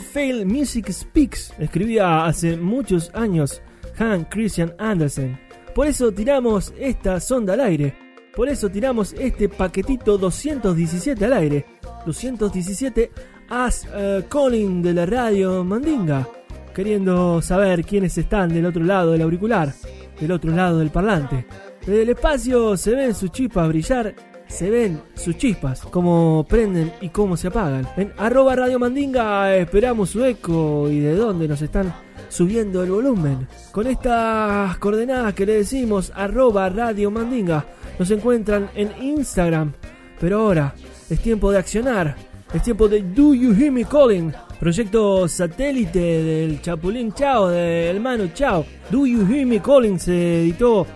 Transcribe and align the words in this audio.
Fail 0.00 0.46
Music 0.46 0.90
Speaks, 0.90 1.52
escribía 1.58 2.24
hace 2.24 2.56
muchos 2.56 3.10
años 3.14 3.60
Han 3.98 4.24
Christian 4.24 4.74
Andersen. 4.78 5.38
Por 5.74 5.86
eso 5.86 6.12
tiramos 6.12 6.72
esta 6.78 7.20
sonda 7.20 7.54
al 7.54 7.60
aire. 7.60 7.94
Por 8.34 8.48
eso 8.48 8.68
tiramos 8.70 9.12
este 9.14 9.48
paquetito 9.48 10.16
217 10.18 11.24
al 11.24 11.32
aire. 11.32 11.66
217 12.06 13.10
as 13.48 13.86
eh, 13.94 14.24
calling 14.28 14.82
de 14.82 14.94
la 14.94 15.06
radio 15.06 15.64
Mandinga. 15.64 16.26
Queriendo 16.74 17.42
saber 17.42 17.84
quiénes 17.84 18.16
están 18.16 18.48
del 18.48 18.66
otro 18.66 18.82
lado 18.82 19.12
del 19.12 19.22
auricular, 19.22 19.72
del 20.18 20.32
otro 20.32 20.52
lado 20.52 20.78
del 20.78 20.90
parlante. 20.90 21.46
Desde 21.80 22.02
el 22.02 22.10
espacio 22.10 22.76
se 22.76 22.94
ven 22.94 23.14
sus 23.14 23.30
chispas 23.30 23.68
brillar 23.68 24.14
se 24.52 24.70
ven 24.70 25.00
sus 25.14 25.36
chispas, 25.36 25.80
cómo 25.90 26.44
prenden 26.48 26.92
y 27.00 27.08
cómo 27.08 27.36
se 27.36 27.48
apagan. 27.48 27.88
En 27.96 28.12
arroba 28.18 28.54
Radio 28.54 28.78
Mandinga 28.78 29.56
esperamos 29.56 30.10
su 30.10 30.22
eco 30.24 30.88
y 30.90 31.00
de 31.00 31.16
dónde 31.16 31.48
nos 31.48 31.62
están 31.62 31.92
subiendo 32.28 32.82
el 32.82 32.90
volumen. 32.90 33.48
Con 33.72 33.86
estas 33.86 34.76
coordenadas 34.76 35.34
que 35.34 35.46
le 35.46 35.54
decimos 35.54 36.12
arroba 36.14 36.68
Radio 36.68 37.10
Mandinga 37.10 37.64
nos 37.98 38.10
encuentran 38.10 38.70
en 38.74 38.92
Instagram. 39.02 39.72
Pero 40.20 40.40
ahora 40.40 40.74
es 41.08 41.18
tiempo 41.20 41.50
de 41.50 41.58
accionar. 41.58 42.14
Es 42.52 42.62
tiempo 42.62 42.86
de 42.86 43.00
Do 43.00 43.32
You 43.32 43.54
Hear 43.54 43.72
Me 43.72 43.86
Calling, 43.86 44.30
proyecto 44.60 45.26
satélite 45.26 45.98
del 45.98 46.60
Chapulín 46.60 47.12
Chao, 47.14 47.48
del 47.48 47.98
Manu 47.98 48.28
Chao. 48.34 48.66
Do 48.90 49.06
You 49.06 49.26
Hear 49.26 49.46
Me 49.46 49.60
Calling 49.60 49.98
se 49.98 50.42
editó 50.42 50.86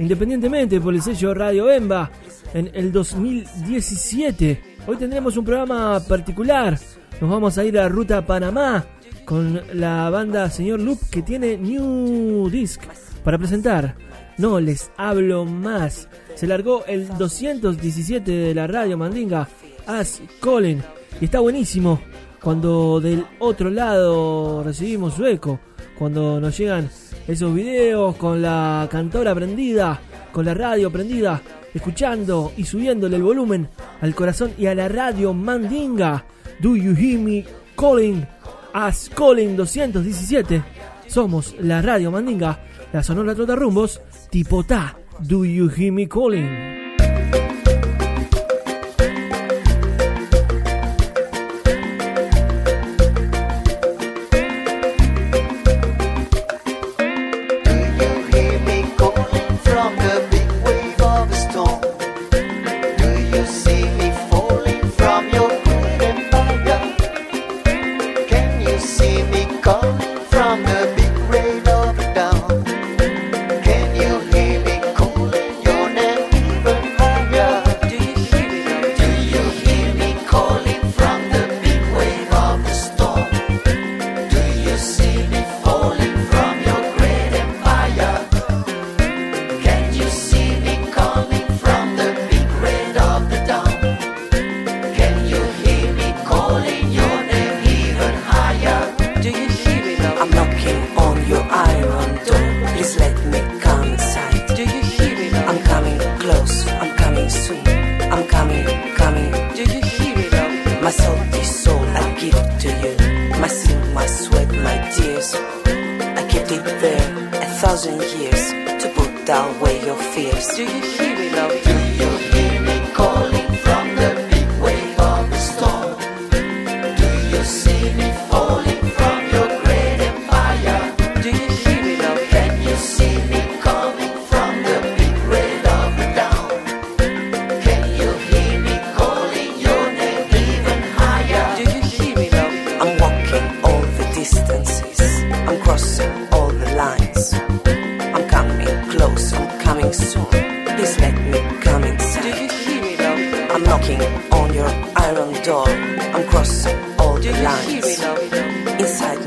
independientemente 0.00 0.80
por 0.80 0.92
el 0.92 1.00
sello 1.00 1.32
Radio 1.32 1.70
Emba 1.70 2.10
en 2.54 2.70
el 2.72 2.92
2017. 2.92 4.62
Hoy 4.86 4.96
tendremos 4.96 5.36
un 5.36 5.44
programa 5.44 6.00
particular. 6.00 6.78
Nos 7.20 7.30
vamos 7.30 7.58
a 7.58 7.64
ir 7.64 7.78
a 7.78 7.88
Ruta 7.88 8.24
Panamá 8.24 8.86
con 9.24 9.60
la 9.74 10.08
banda 10.08 10.48
Señor 10.48 10.80
Loop 10.80 10.98
que 11.10 11.22
tiene 11.22 11.58
New 11.58 12.48
Disc 12.48 12.80
para 13.22 13.38
presentar. 13.38 13.96
No 14.38 14.60
les 14.60 14.90
hablo 14.96 15.44
más. 15.44 16.08
Se 16.34 16.46
largó 16.46 16.84
el 16.86 17.08
217 17.18 18.30
de 18.30 18.54
la 18.54 18.66
radio 18.66 18.96
Mandinga, 18.96 19.48
As 19.86 20.22
Colin. 20.40 20.82
Y 21.20 21.26
está 21.26 21.40
buenísimo 21.40 22.00
cuando 22.40 23.00
del 23.00 23.24
otro 23.40 23.68
lado 23.70 24.62
recibimos 24.62 25.14
su 25.14 25.26
eco. 25.26 25.58
Cuando 25.98 26.40
nos 26.40 26.56
llegan 26.56 26.88
esos 27.26 27.54
videos 27.54 28.16
con 28.16 28.42
la 28.42 28.88
cantora 28.90 29.34
prendida, 29.34 30.00
con 30.32 30.44
la 30.44 30.54
radio 30.54 30.90
prendida, 30.90 31.40
escuchando 31.74 32.52
y 32.56 32.64
subiéndole 32.64 33.16
el 33.16 33.22
volumen 33.22 33.68
al 34.00 34.14
corazón 34.14 34.52
y 34.56 34.66
a 34.66 34.74
la 34.74 34.88
radio 34.88 35.34
Mandinga. 35.34 36.24
Do 36.60 36.76
you 36.76 36.94
hear 36.94 37.18
me 37.18 37.44
calling? 37.76 38.26
As 38.72 39.10
calling 39.14 39.56
217. 39.56 40.62
Somos 41.06 41.54
la 41.60 41.82
radio 41.82 42.10
Mandinga, 42.10 42.60
la 42.92 43.02
sonora 43.02 43.34
trota 43.34 43.54
rumbos, 43.54 44.00
tipo 44.30 44.64
ta. 44.64 44.96
Do 45.20 45.44
you 45.44 45.68
hear 45.68 45.92
me 45.92 46.06
calling? 46.08 46.73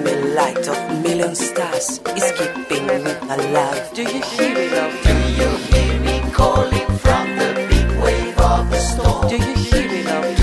Me, 0.08 0.34
light 0.34 0.68
of 0.68 1.04
million 1.04 1.36
stars 1.36 2.00
is 2.16 2.32
keeping 2.38 2.88
me 2.88 2.96
alive. 3.30 3.94
Do 3.94 4.04
you 4.04 4.22
hear 4.22 4.54
me, 4.56 4.70
love? 4.70 4.94
Do 5.04 5.14
you 5.40 5.50
hear 5.70 6.00
me 6.00 6.32
calling 6.32 6.88
from 7.04 7.26
the 7.38 7.68
big 7.70 7.88
wave 8.02 8.38
of 8.40 8.70
the 8.70 8.80
storm? 8.80 9.28
Do 9.30 9.36
you 9.36 9.56
hear 9.56 9.88
me, 9.92 10.04
love? 10.04 10.37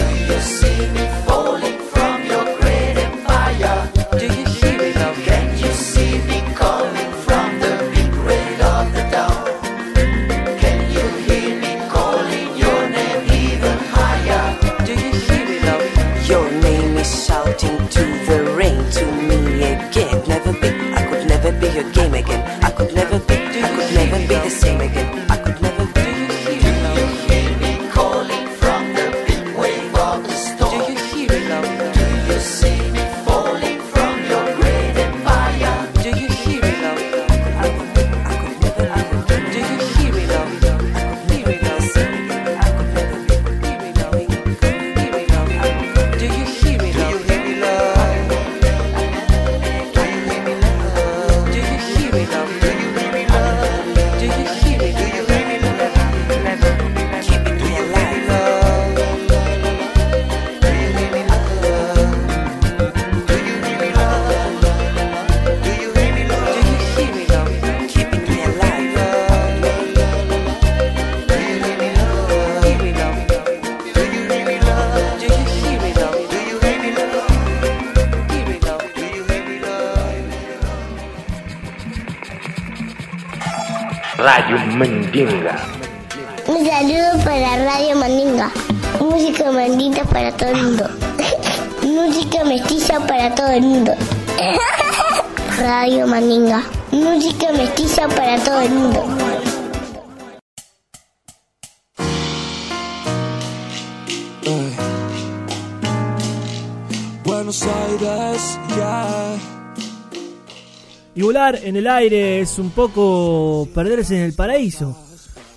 Y 111.14 111.22
volar 111.22 111.60
en 111.62 111.76
el 111.76 111.86
aire 111.86 112.40
es 112.40 112.58
un 112.58 112.70
poco 112.70 113.68
perderse 113.74 114.16
en 114.16 114.22
el 114.22 114.32
paraíso. 114.32 114.96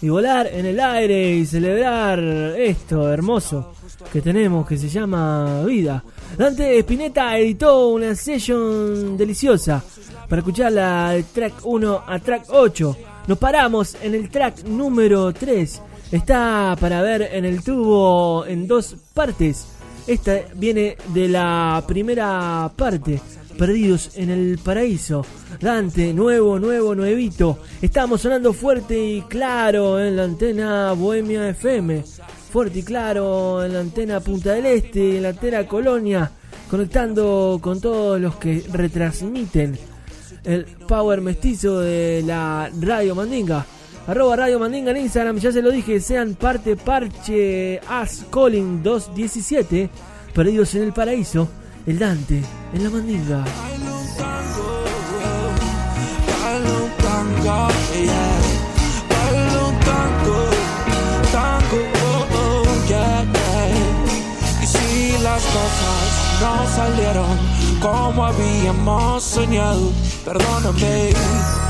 Y 0.01 0.09
volar 0.09 0.47
en 0.47 0.65
el 0.65 0.79
aire 0.79 1.35
y 1.35 1.45
celebrar 1.45 2.19
esto 2.19 3.11
hermoso 3.11 3.73
que 4.11 4.21
tenemos 4.21 4.67
que 4.67 4.77
se 4.77 4.89
llama 4.89 5.63
vida. 5.63 6.03
Dante 6.37 6.77
Spinetta 6.79 7.37
editó 7.37 7.89
una 7.89 8.13
session 8.15 9.17
deliciosa 9.17 9.83
para 10.29 10.41
escucharla 10.41 11.11
de 11.11 11.23
track 11.23 11.65
1 11.65 12.03
a 12.05 12.19
track 12.19 12.43
8. 12.49 12.97
Nos 13.27 13.37
paramos 13.37 13.97
en 14.01 14.13
el 14.13 14.29
track 14.29 14.63
número 14.65 15.33
3. 15.33 15.81
Está 16.11 16.77
para 16.79 17.01
ver 17.01 17.29
en 17.33 17.45
el 17.45 17.63
tubo 17.63 18.45
en 18.45 18.67
dos 18.67 18.95
partes. 19.13 19.76
Esta 20.07 20.39
viene 20.55 20.95
de 21.13 21.27
la 21.27 21.83
primera 21.85 22.71
parte. 22.73 23.19
Perdidos 23.57 24.11
en 24.15 24.29
el 24.29 24.57
paraíso. 24.57 25.25
Dante, 25.59 26.13
nuevo, 26.13 26.57
nuevo, 26.59 26.95
nuevito. 26.95 27.59
Estamos 27.81 28.21
sonando 28.21 28.53
fuerte 28.53 28.97
y 28.97 29.21
claro 29.23 29.99
en 29.99 30.15
la 30.15 30.23
antena 30.23 30.93
Bohemia 30.93 31.49
FM. 31.49 32.05
Fuerte 32.51 32.79
y 32.79 32.83
claro 32.83 33.65
en 33.65 33.73
la 33.73 33.81
antena 33.81 34.21
Punta 34.21 34.53
del 34.53 34.67
Este, 34.67 35.17
en 35.17 35.23
la 35.23 35.29
antena 35.29 35.67
Colonia. 35.67 36.31
Conectando 36.69 37.59
con 37.61 37.81
todos 37.81 38.21
los 38.21 38.35
que 38.37 38.63
retransmiten 38.71 39.77
el 40.45 40.65
power 40.87 41.19
mestizo 41.19 41.81
de 41.81 42.23
la 42.25 42.71
Radio 42.79 43.13
Mandinga. 43.13 43.65
Arroba 44.07 44.37
Radio 44.37 44.57
Mandinga 44.57 44.91
en 44.91 44.97
Instagram, 44.97 45.37
ya 45.37 45.51
se 45.51 45.61
lo 45.61 45.69
dije, 45.69 45.99
sean 45.99 46.35
parte 46.35 46.77
parche 46.77 47.81
As 47.89 48.25
Calling 48.31 48.81
217, 48.81 49.89
perdidos 50.33 50.73
en 50.75 50.83
el 50.83 50.93
paraíso, 50.93 51.49
el 51.85 51.99
Dante 51.99 52.41
en 52.73 52.83
la 52.85 52.89
Mandinga. 52.89 53.43
No 66.39 66.67
salieron 66.75 67.37
como 67.81 68.25
habíamos 68.25 69.23
soñado, 69.23 69.91
perdóname. 70.23 71.66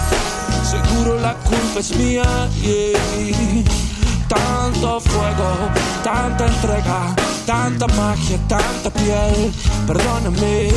Seguro 0.87 1.19
la 1.19 1.33
culpa 1.33 1.79
es 1.79 1.95
mía, 1.97 2.23
yeah. 2.61 3.63
Tanto 4.27 4.99
fuego, 5.01 5.69
tanta 6.03 6.45
entrega, 6.45 7.15
tanta 7.45 7.87
magia, 7.87 8.37
tanta 8.47 8.89
piel. 8.91 9.51
Perdóname, 9.85 10.69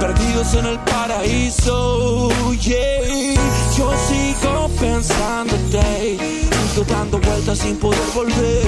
perdidos 0.00 0.54
en 0.54 0.66
el 0.66 0.78
paraíso, 0.80 2.28
yeah. 2.60 3.34
Yo 3.76 3.92
sigo 4.08 4.68
pensándote, 4.78 6.41
sigo 6.72 6.84
dando 6.84 7.18
vueltas 7.18 7.58
sin 7.58 7.76
poder 7.76 8.00
volver. 8.14 8.66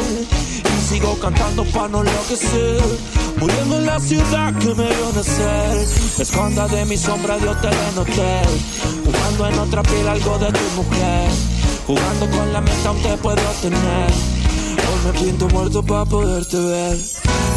Y 0.77 0.89
sigo 0.89 1.19
cantando 1.19 1.65
para 1.65 1.89
no 1.89 2.01
enloquecer, 2.01 2.83
muriendo 3.39 3.77
en 3.77 3.87
la 3.87 4.01
ciudad 4.01 4.55
que 4.59 4.75
me 4.75 4.87
vio 4.87 5.13
nacer. 5.15 5.87
Esconda 6.19 6.69
de 6.69 6.85
mi 6.85 6.97
sombra 6.97 7.39
de 7.39 7.49
hotel 7.49 7.75
en 7.93 7.99
hotel, 7.99 8.49
jugando 9.05 9.49
en 9.49 9.59
otra 9.59 9.83
piel 9.83 10.09
algo 10.09 10.39
de 10.39 10.53
tu 10.53 10.71
mujer. 10.77 11.31
Jugando 11.87 12.31
con 12.31 12.53
la 12.53 12.61
mente 12.61 12.89
aún 12.89 13.03
te 13.03 13.17
puedo 13.19 13.43
tener. 13.61 14.11
Hoy 14.11 15.13
me 15.13 15.19
pinto 15.19 15.49
muerto 15.49 15.83
para 15.83 16.05
poderte 16.05 16.57
ver. 16.59 16.99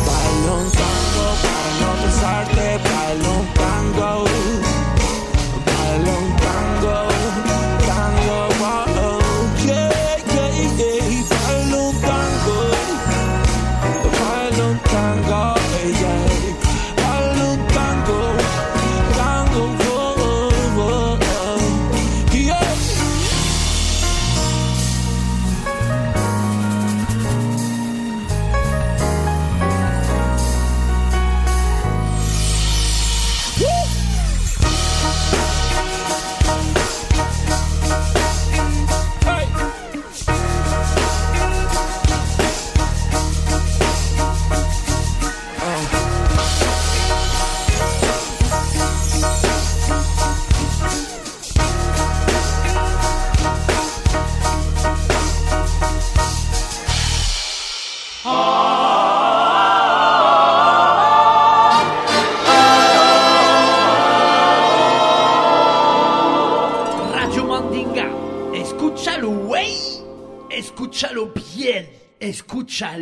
Bailo 0.08 0.56
tango 0.72 1.27
para 1.44 1.72
no 1.82 1.89
pensarte. 2.04 2.80
Bailo 2.84 3.32
un 3.39 3.48
tango. 3.54 4.25
Bailo 5.66 6.20
un 6.20 6.37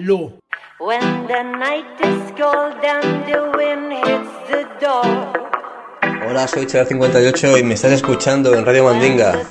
escúchalo. 0.05 0.39
When 0.79 1.27
the 1.27 1.43
night 1.43 1.99
is 2.01 2.31
cold 2.37 2.83
and 2.83 3.25
the 3.25 3.51
wind 3.57 3.93
hits 3.93 4.49
the 4.49 4.67
door. 4.79 5.33
Hola, 6.27 6.47
soy 6.47 6.65
Chela58 6.65 7.59
y 7.59 7.63
me 7.63 7.73
estás 7.75 7.91
escuchando 7.91 8.55
en 8.55 8.65
Radio 8.65 8.85
Mandinga. 8.85 9.41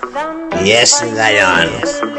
Yes, 0.63 1.03
Lions. 1.03 2.14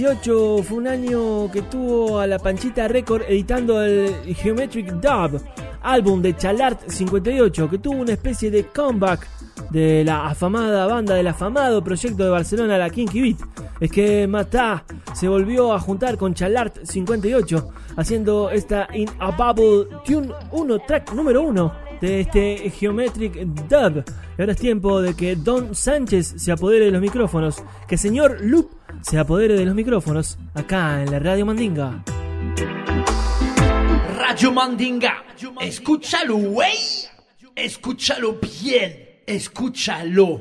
2018 0.00 0.62
fue 0.62 0.78
un 0.78 0.88
año 0.88 1.50
que 1.52 1.60
tuvo 1.60 2.20
a 2.20 2.26
la 2.26 2.38
Panchita 2.38 2.88
Record 2.88 3.22
editando 3.28 3.82
el 3.82 4.34
Geometric 4.34 4.92
Dub, 4.92 5.42
álbum 5.82 6.22
de 6.22 6.34
Chalart 6.34 6.88
58, 6.88 7.68
que 7.68 7.78
tuvo 7.78 7.96
una 7.96 8.12
especie 8.12 8.50
de 8.50 8.64
comeback 8.64 9.28
de 9.70 10.02
la 10.02 10.28
afamada 10.28 10.86
banda 10.86 11.14
del 11.16 11.26
afamado 11.26 11.84
proyecto 11.84 12.24
de 12.24 12.30
Barcelona, 12.30 12.78
la 12.78 12.88
Kinky 12.88 13.20
Beat. 13.20 13.36
Es 13.78 13.90
que 13.90 14.26
Matá 14.26 14.84
se 15.12 15.28
volvió 15.28 15.74
a 15.74 15.78
juntar 15.78 16.16
con 16.16 16.32
Chalart 16.32 16.82
58, 16.82 17.68
haciendo 17.96 18.48
esta 18.48 18.88
In 18.94 19.10
a 19.18 19.30
Bubble 19.32 19.86
Tune 20.06 20.32
1, 20.50 20.78
track 20.86 21.12
número 21.12 21.42
1 21.42 21.72
de 22.00 22.20
este 22.20 22.70
Geometric 22.70 23.34
Dub. 23.68 24.02
Y 24.38 24.40
ahora 24.40 24.52
es 24.52 24.58
tiempo 24.58 25.02
de 25.02 25.12
que 25.12 25.36
Don 25.36 25.74
Sánchez 25.74 26.34
se 26.38 26.52
apodere 26.52 26.86
de 26.86 26.90
los 26.90 27.02
micrófonos, 27.02 27.62
que 27.86 27.98
señor 27.98 28.38
Loop 28.40 28.79
se 29.02 29.18
apodere 29.18 29.54
de 29.54 29.64
los 29.64 29.74
micrófonos, 29.74 30.38
acá 30.54 31.02
en 31.02 31.10
la 31.10 31.18
Radio 31.18 31.46
Mandinga. 31.46 32.04
Radio 34.18 34.52
Mandinga, 34.52 35.24
escúchalo, 35.60 36.36
wey. 36.36 36.76
Escúchalo 37.54 38.38
bien, 38.62 39.22
escúchalo. 39.26 40.40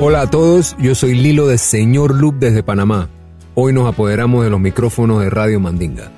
Hola 0.00 0.20
a 0.22 0.30
todos, 0.30 0.76
yo 0.78 0.94
soy 0.94 1.14
Lilo 1.14 1.48
de 1.48 1.58
Señor 1.58 2.14
Loop 2.14 2.36
desde 2.36 2.62
Panamá. 2.62 3.08
Hoy 3.60 3.72
nos 3.72 3.88
apoderamos 3.88 4.44
de 4.44 4.50
los 4.50 4.60
micrófonos 4.60 5.20
de 5.20 5.30
Radio 5.30 5.58
Mandinga. 5.58 6.12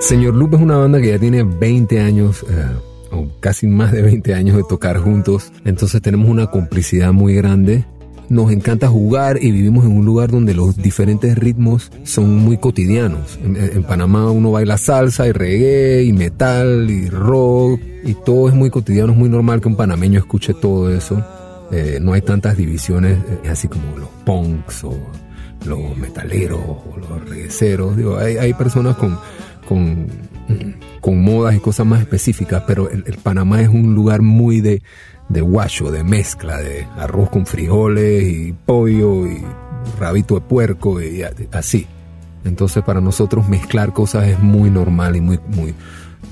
Señor 0.00 0.34
Loop 0.34 0.54
es 0.54 0.60
una 0.62 0.78
banda 0.78 1.02
que 1.02 1.08
ya 1.08 1.18
tiene 1.18 1.42
20 1.42 2.00
años, 2.00 2.42
eh, 2.48 2.64
o 3.10 3.28
casi 3.40 3.66
más 3.66 3.92
de 3.92 4.00
20 4.00 4.32
años 4.32 4.56
de 4.56 4.62
tocar 4.62 4.96
juntos, 5.00 5.52
entonces 5.66 6.00
tenemos 6.00 6.30
una 6.30 6.46
complicidad 6.46 7.12
muy 7.12 7.34
grande. 7.34 7.84
Nos 8.30 8.50
encanta 8.52 8.88
jugar 8.88 9.36
y 9.42 9.50
vivimos 9.50 9.84
en 9.84 9.94
un 9.94 10.06
lugar 10.06 10.30
donde 10.30 10.54
los 10.54 10.78
diferentes 10.78 11.36
ritmos 11.36 11.92
son 12.04 12.38
muy 12.38 12.56
cotidianos. 12.56 13.38
En 13.44 13.82
Panamá 13.82 14.30
uno 14.30 14.50
baila 14.50 14.78
salsa 14.78 15.28
y 15.28 15.32
reggae 15.32 16.04
y 16.04 16.14
metal 16.14 16.88
y 16.88 17.10
rock 17.10 17.82
y 18.02 18.14
todo 18.14 18.48
es 18.48 18.54
muy 18.54 18.70
cotidiano, 18.70 19.12
es 19.12 19.18
muy 19.18 19.28
normal 19.28 19.60
que 19.60 19.68
un 19.68 19.76
panameño 19.76 20.20
escuche 20.20 20.54
todo 20.54 20.90
eso. 20.90 21.22
Eh, 21.70 21.98
no 22.00 22.12
hay 22.12 22.20
tantas 22.20 22.56
divisiones 22.56 23.18
eh, 23.44 23.48
así 23.48 23.68
como 23.68 23.96
los 23.96 24.08
punks 24.24 24.84
o 24.84 24.96
los 25.66 25.96
metaleros 25.96 26.60
o 26.60 26.96
los 26.98 27.28
regueceros. 27.28 27.96
Digo, 27.96 28.18
hay, 28.18 28.36
hay 28.36 28.52
personas 28.54 28.96
con, 28.96 29.18
con, 29.66 30.06
con 31.00 31.22
modas 31.22 31.56
y 31.56 31.60
cosas 31.60 31.86
más 31.86 32.00
específicas, 32.00 32.64
pero 32.66 32.90
el, 32.90 33.04
el 33.06 33.16
Panamá 33.18 33.62
es 33.62 33.68
un 33.68 33.94
lugar 33.94 34.22
muy 34.22 34.60
de, 34.60 34.82
de 35.28 35.40
guacho, 35.40 35.90
de 35.90 36.04
mezcla, 36.04 36.58
de 36.58 36.86
arroz 36.96 37.30
con 37.30 37.46
frijoles 37.46 38.24
y 38.24 38.52
pollo 38.52 39.26
y 39.26 39.42
rabito 39.98 40.34
de 40.34 40.40
puerco 40.42 41.00
y 41.00 41.22
así. 41.52 41.86
Entonces 42.44 42.82
para 42.84 43.00
nosotros 43.00 43.48
mezclar 43.48 43.92
cosas 43.92 44.28
es 44.28 44.38
muy 44.38 44.70
normal 44.70 45.16
y 45.16 45.20
muy, 45.20 45.40
muy, 45.48 45.74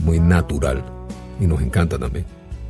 muy 0.05 0.21
natural. 0.21 0.85
Y 1.41 1.47
nos 1.47 1.63
encanta 1.63 1.99
también. 1.99 2.27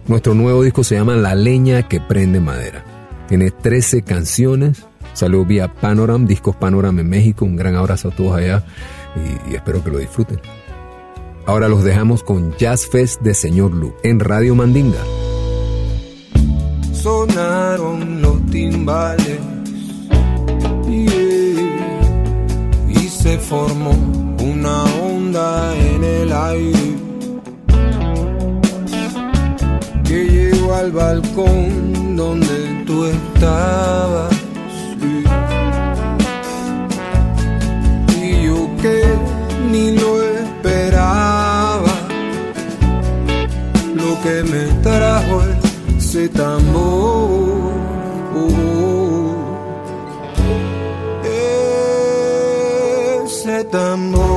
Nuestro 0.09 0.35
nuevo 0.35 0.62
disco 0.62 0.82
se 0.82 0.97
llama 0.97 1.14
La 1.14 1.35
leña 1.35 1.88
que 1.88 2.00
prende 2.00 2.40
madera. 2.40 2.85
Tiene 3.28 3.50
13 3.50 4.02
canciones. 4.02 4.85
Salió 5.14 5.44
vía 5.44 5.73
Panoram, 5.73 6.26
Discos 6.26 6.56
Panoram 6.56 6.99
en 6.99 7.09
México. 7.09 7.44
Un 7.44 7.56
gran 7.56 7.76
abrazo 7.76 8.09
a 8.09 8.11
todos 8.11 8.37
allá 8.37 8.64
y, 9.49 9.54
espero 9.54 9.82
que 9.85 9.90
lo 9.90 9.99
disfruten. 9.99 10.40
Ahora 11.47 11.68
los 11.68 11.85
dejamos 11.85 12.23
con 12.23 12.56
Jazz 12.56 12.88
Fest 12.90 13.21
de 13.23 13.35
Señor 13.35 13.73
Lu 13.73 13.94
en 14.02 14.21
Radio 14.21 14.54
Mandinga. 14.54 15.02
sonaron 16.92 18.23
los 18.23 18.47
timbales 18.47 19.40
y 22.88 23.09
se 23.09 23.38
formó 23.38 23.90
una 24.38 24.85
onda 24.85 25.76
en 25.76 26.04
el 26.04 26.32
aire 26.32 27.12
que 30.12 30.25
llegó 30.26 30.75
al 30.75 30.92
balcón 30.92 32.16
donde 32.16 32.85
tú 32.87 33.07
estabas. 33.07 34.35
Y 38.21 38.45
yo 38.45 38.69
que 38.83 38.99
ni 39.71 39.97
lo 39.97 40.23
esperaba, 40.23 41.95
lo 43.95 44.11
que 44.23 44.37
me 44.52 44.64
trajo 44.83 45.42
ese 45.97 46.28
tambor. 46.28 47.73
Ese 53.25 53.64
tambor. 53.64 54.31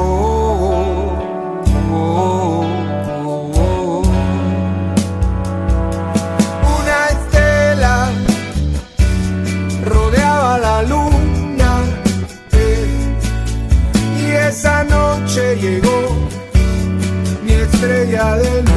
Estrella 17.86 18.38
del 18.38 18.64
norte. 18.64 18.75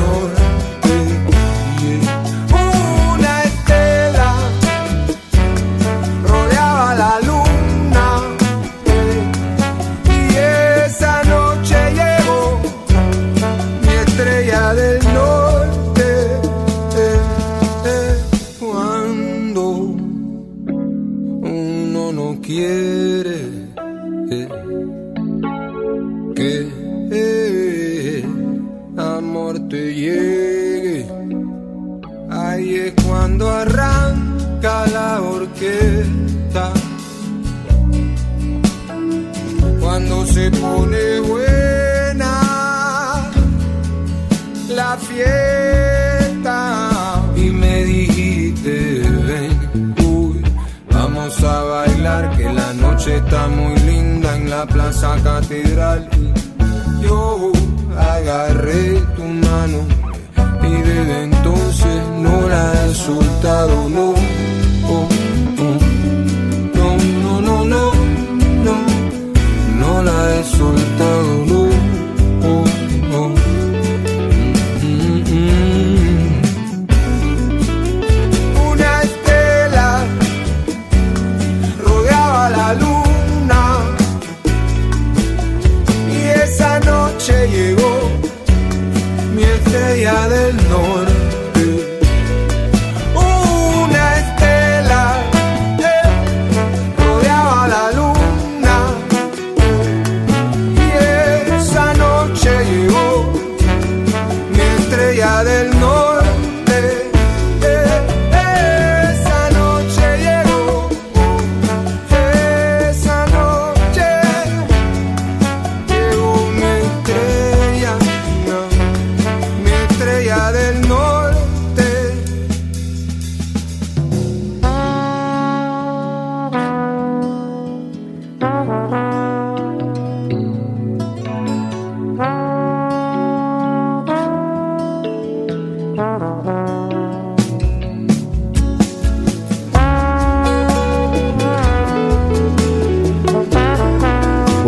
Amor 29.58 29.68
te 29.68 29.94
llegue, 29.94 31.06
ahí 32.30 32.74
es 32.76 32.94
cuando 33.04 33.50
arranca 33.50 34.86
la 34.86 35.20
orquesta. 35.20 36.72
Cuando 39.80 40.26
se 40.26 40.50
pone 40.50 41.20
buena 41.20 42.32
la 44.70 44.96
fiesta. 44.96 46.80
Y 47.36 47.50
me 47.50 47.84
dijiste 47.84 49.02
ven 49.26 49.94
uy 50.04 50.42
vamos 50.90 51.42
a 51.44 51.62
bailar 51.62 52.36
que 52.36 52.52
la 52.52 52.72
noche 52.74 53.16
está 53.16 53.46
muy 53.48 53.76
linda 53.80 54.36
en 54.36 54.50
la 54.50 54.66
plaza 54.66 55.16
catedral 55.22 56.08
yo 57.00 57.52
agarré 57.98 59.00
tu 59.16 59.24
mano 59.24 59.78
y 60.62 60.82
desde 60.82 61.22
entonces 61.24 62.02
no 62.20 62.48
la 62.48 62.86
he 62.86 62.94
soltado 62.94 63.88
no 63.88 64.14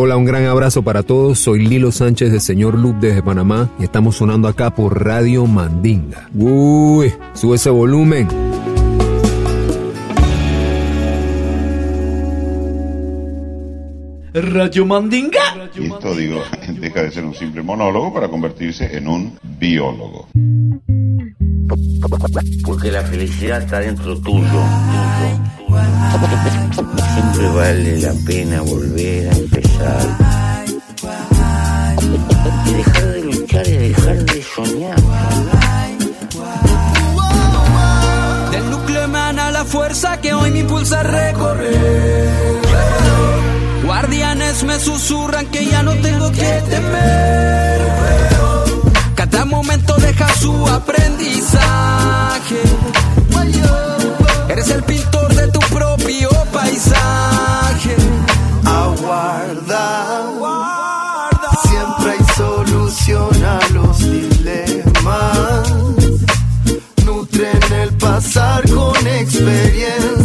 Hola, 0.03 0.17
un 0.17 0.25
gran 0.25 0.47
abrazo 0.47 0.83
para 0.83 1.03
todos. 1.03 1.39
Soy 1.41 1.59
Lilo 1.59 1.93
Sánchez 1.93 2.33
de 2.33 2.41
Señor 2.41 2.79
Loop 2.79 3.01
desde 3.01 3.23
Panamá 3.23 3.69
y 3.79 3.85
estamos 3.85 4.17
sonando 4.17 4.49
acá 4.49 4.75
por 4.75 5.05
Radio 5.05 5.45
Mandinga. 5.45 6.27
Uy, 6.35 7.13
sube 7.35 7.57
ese 7.57 7.69
volumen. 7.69 8.27
Radio 14.33 14.87
Mandinga. 14.87 15.69
Y 15.77 15.93
esto, 15.93 16.15
digo, 16.15 16.41
deja 16.81 17.03
de 17.03 17.11
ser 17.11 17.27
un 17.27 17.35
simple 17.35 17.63
monólogo 17.63 18.15
para 18.15 18.29
convertirse 18.29 18.97
en 18.97 19.07
un 19.07 19.39
biólogo. 19.59 20.29
Porque 22.65 22.91
la 22.91 23.03
felicidad 23.03 23.61
está 23.61 23.81
dentro 23.81 24.17
tuyo, 24.19 24.47
tuyo. 24.49 25.61
Siempre 26.73 27.49
vale 27.55 28.01
la 28.01 28.13
pena 28.27 28.63
volver 28.63 29.29
a 29.29 29.37
empezar. 29.37 29.60
Dejar 32.67 33.05
de 33.13 33.21
luchar 33.25 33.67
y 33.67 33.77
dejar 33.77 34.17
de 34.25 34.43
soñar. 34.43 35.01
Del 38.51 38.71
núcleo 38.71 39.03
emana 39.05 39.51
la 39.51 39.65
fuerza 39.65 40.21
que 40.21 40.35
hoy 40.35 40.51
me 40.51 40.59
impulsa 40.61 41.01
a 41.01 41.03
recorrer. 41.03 42.29
Guardianes 43.85 44.65
me 44.65 44.79
susurran 44.79 45.47
que 45.47 45.65
ya 45.65 45.83
no 45.83 45.95
tengo 45.95 46.31
que 46.31 46.63
temer. 46.69 47.81
Cada 49.15 49.47
momento 49.47 49.95
deja 49.97 50.29
su 50.35 50.67
aprendizaje. 50.67 52.61
Eres 54.49 54.69
el 54.71 54.83
pintor 54.83 55.35
de 55.35 55.49
tu 55.49 55.61
propio 55.61 56.29
paisaje. 56.53 57.50
Pasar 68.21 68.63
con 68.71 69.07
experiencias. 69.07 70.20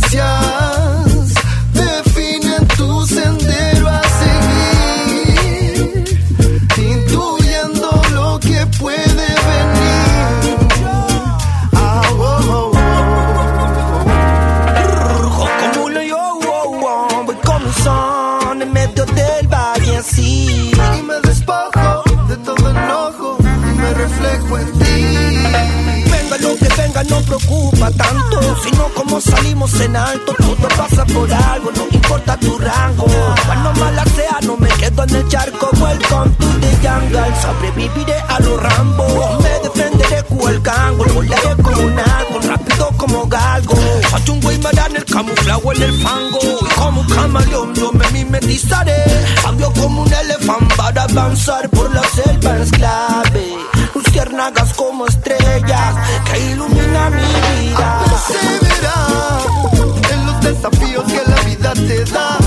Preocupa 27.85 27.91
tanto, 27.91 28.39
sino 28.63 28.87
como 28.93 29.21
salimos 29.21 29.79
en 29.79 29.95
alto. 29.95 30.33
Todo 30.37 30.67
pasa 30.77 31.05
por 31.05 31.31
algo, 31.31 31.71
no 31.71 31.87
importa 31.91 32.37
tu 32.37 32.57
rango. 32.57 33.05
Cuando 33.45 33.73
mala 33.73 34.03
sea, 34.05 34.39
no 34.43 34.57
me 34.57 34.69
quedo 34.69 35.03
en 35.03 35.15
el 35.15 35.27
charco. 35.27 35.69
Welcome 35.79 36.31
to 36.35 36.47
the 36.59 36.87
jungle, 36.87 37.33
sobreviviré 37.41 38.19
a 38.27 38.39
los 38.39 38.61
Rambo. 38.61 39.39
Me 39.41 39.59
defenderé 39.67 40.23
con 40.23 40.53
el 40.53 40.61
cango, 40.61 41.05
volaré 41.13 41.55
como 41.61 41.81
un 41.81 41.99
árbol, 41.99 42.43
rápido 42.43 42.89
como 42.97 43.27
galgo. 43.27 43.75
Soy 44.09 44.21
un 44.29 44.41
güey 44.41 44.55
en 44.55 44.95
el 44.95 45.05
camuflado 45.05 45.71
en 45.73 45.81
el 45.81 46.01
fango. 46.01 46.39
Y 46.61 46.73
como 46.75 47.07
camaleón, 47.07 47.73
yo 47.75 47.91
me 47.91 48.09
mimetizaré. 48.11 49.03
Cambio 49.43 49.71
como 49.73 50.03
un 50.03 50.13
elefante 50.13 50.75
para 50.75 51.03
avanzar 51.03 51.69
por 51.69 51.93
la 51.93 52.03
selva 52.03 52.57
es 52.57 52.71
clave. 52.71 53.74
Luciérnagas 54.15 54.73
como 54.75 55.05
estrellas 55.07 55.95
que 56.31 56.51
iluminan 56.51 57.13
mi 57.13 57.67
vida. 57.67 58.05
Se 58.25 58.65
verá 58.65 60.13
en 60.13 60.25
los 60.25 60.41
desafíos 60.41 61.03
que 61.03 61.29
la 61.29 61.41
vida 61.41 61.73
te 61.73 62.05
da. 62.13 62.37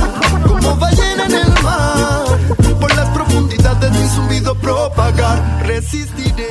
Como 0.47 0.77
ballena 0.77 1.27
en 1.27 1.35
el 1.35 1.63
mar, 1.63 2.25
por 2.81 2.97
las 2.97 3.11
profundidades 3.11 3.93
mi 3.93 4.09
zumbido 4.09 4.55
propagar. 4.55 5.63
Resistiré. 5.67 6.49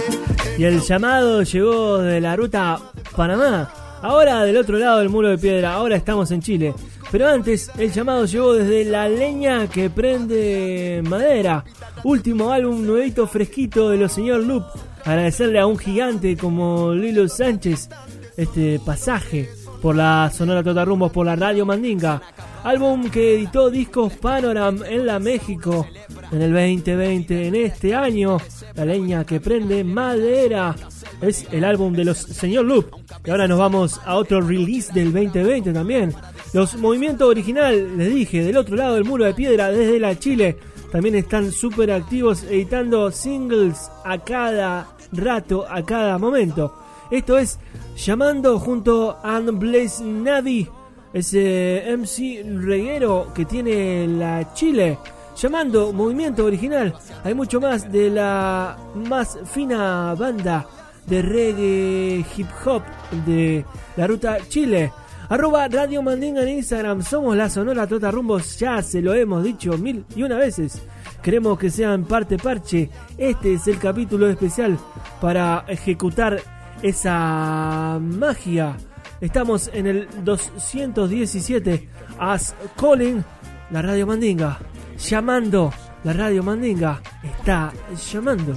Y 0.56 0.66
el 0.66 0.82
llamado 0.82 1.42
llegó 1.42 1.98
de 1.98 2.22
la 2.22 2.36
ruta 2.36 2.80
Panamá. 3.16 3.72
Ahora 4.04 4.44
del 4.44 4.58
otro 4.58 4.78
lado 4.78 5.00
del 5.00 5.10
muro 5.10 5.30
de 5.30 5.40
piedra, 5.40 5.74
ahora 5.74 5.96
estamos 5.96 6.30
en 6.30 6.44
Chile. 6.44 6.76
Pero 7.12 7.28
antes, 7.28 7.72
el 7.80 7.92
llamado 7.92 8.26
llegó 8.26 8.54
desde 8.54 8.86
La 8.86 9.10
Leña 9.10 9.68
que 9.68 9.90
prende 9.90 11.02
madera. 11.10 11.66
Último 12.04 12.52
álbum 12.52 12.86
nuevito 12.86 13.26
fresquito 13.26 13.90
de 13.90 13.98
los 13.98 14.12
señor 14.12 14.44
Loop. 14.44 14.64
Agradecerle 15.08 15.58
a 15.58 15.66
un 15.66 15.78
gigante 15.78 16.36
como 16.36 16.94
Lilo 16.94 17.30
Sánchez 17.30 17.88
este 18.36 18.78
pasaje 18.86 19.50
por 19.82 19.96
la 19.96 20.30
Sonora 20.36 20.62
Totarrumbos, 20.62 21.14
por 21.14 21.26
la 21.26 21.38
Radio 21.38 21.66
Mandinga. 21.66 22.22
Álbum 22.66 23.10
que 23.10 23.36
editó 23.36 23.70
discos 23.70 24.12
Panoram 24.18 24.84
en 24.84 25.06
la 25.06 25.18
México 25.20 25.88
en 26.30 26.42
el 26.42 26.52
2020. 26.52 27.48
En 27.48 27.56
este 27.56 27.96
año, 27.96 28.36
La 28.76 28.84
Leña 28.84 29.24
que 29.24 29.40
prende 29.40 29.82
madera 29.86 30.76
es 31.22 31.48
el 31.54 31.64
álbum 31.64 31.94
de 31.94 32.04
los 32.04 32.18
señor 32.18 32.66
Loop. 32.66 32.88
Y 33.24 33.30
ahora 33.30 33.48
nos 33.48 33.60
vamos 33.60 34.02
a 34.04 34.16
otro 34.16 34.42
release 34.42 34.92
del 34.92 35.14
2020 35.14 35.72
también. 35.72 36.14
Los 36.52 36.76
movimientos 36.76 37.30
original, 37.30 37.98
les 37.98 38.14
dije, 38.14 38.44
del 38.44 38.58
otro 38.58 38.76
lado 38.76 38.96
del 38.96 39.06
muro 39.06 39.24
de 39.24 39.34
piedra 39.34 39.72
desde 39.72 40.02
la 40.02 40.20
Chile, 40.20 40.58
también 40.92 41.16
están 41.16 41.54
súper 41.54 41.92
activos 41.92 42.44
editando 42.44 43.10
singles 43.10 43.90
a 44.04 44.18
cada 44.18 44.97
rato, 45.12 45.66
a 45.70 45.84
cada 45.84 46.18
momento. 46.18 46.74
Esto 47.10 47.38
es 47.38 47.60
llamando 47.96 48.60
junto 48.60 49.18
a 49.24 49.40
Blaze 49.40 50.04
Navi, 50.04 50.68
ese 51.14 51.84
MC 51.98 52.44
reguero 52.60 53.32
que 53.34 53.46
tiene 53.46 54.08
la 54.08 54.54
Chile. 54.54 54.98
Llamando 55.36 55.94
Movimiento 55.94 56.46
Original, 56.46 56.96
hay 57.24 57.34
mucho 57.34 57.62
más 57.62 57.92
de 57.92 58.10
la 58.10 58.76
más 58.96 59.38
fina 59.46 60.16
banda 60.16 60.66
de 61.06 61.22
reggae 61.22 62.26
hip 62.36 62.48
hop 62.66 62.82
de 63.26 63.64
la 63.96 64.08
ruta 64.08 64.38
Chile. 64.50 64.92
Arroba 65.30 65.68
Radio 65.68 66.02
Mandinga 66.02 66.42
en 66.42 66.50
Instagram, 66.50 67.04
somos 67.04 67.36
la 67.36 67.50
Sonora 67.50 67.86
Tota 67.86 68.10
Rumbos, 68.12 68.58
ya 68.58 68.82
se 68.82 69.02
lo 69.02 69.14
hemos 69.14 69.44
dicho 69.44 69.78
mil 69.78 70.06
y 70.16 70.24
una 70.24 70.38
veces. 70.38 70.82
Queremos 71.28 71.60
que 71.60 71.70
sean 71.70 72.06
parte 72.06 72.38
parche. 72.38 72.90
Este 73.18 73.56
es 73.56 73.68
el 73.68 73.78
capítulo 73.80 74.30
especial 74.30 74.80
para 75.20 75.66
ejecutar 75.68 76.40
esa 76.82 78.00
magia. 78.02 78.78
Estamos 79.20 79.70
en 79.74 79.88
el 79.88 80.08
217 80.24 81.90
As 82.18 82.56
Calling, 82.80 83.26
la 83.72 83.82
Radio 83.82 84.08
Mandinga. 84.08 84.58
Llamando, 84.98 85.74
la 86.06 86.14
Radio 86.14 86.44
Mandinga 86.44 87.02
está 87.22 87.74
llamando. 88.10 88.54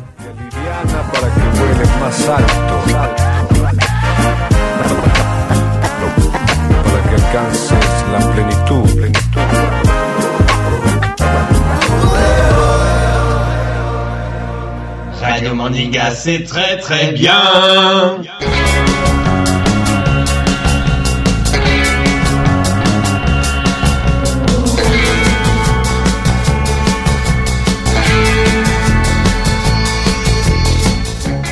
Mandinga, 15.61 16.11
c'est 16.12 16.44
très 16.44 16.79
très 16.79 17.12
bien. 17.12 17.35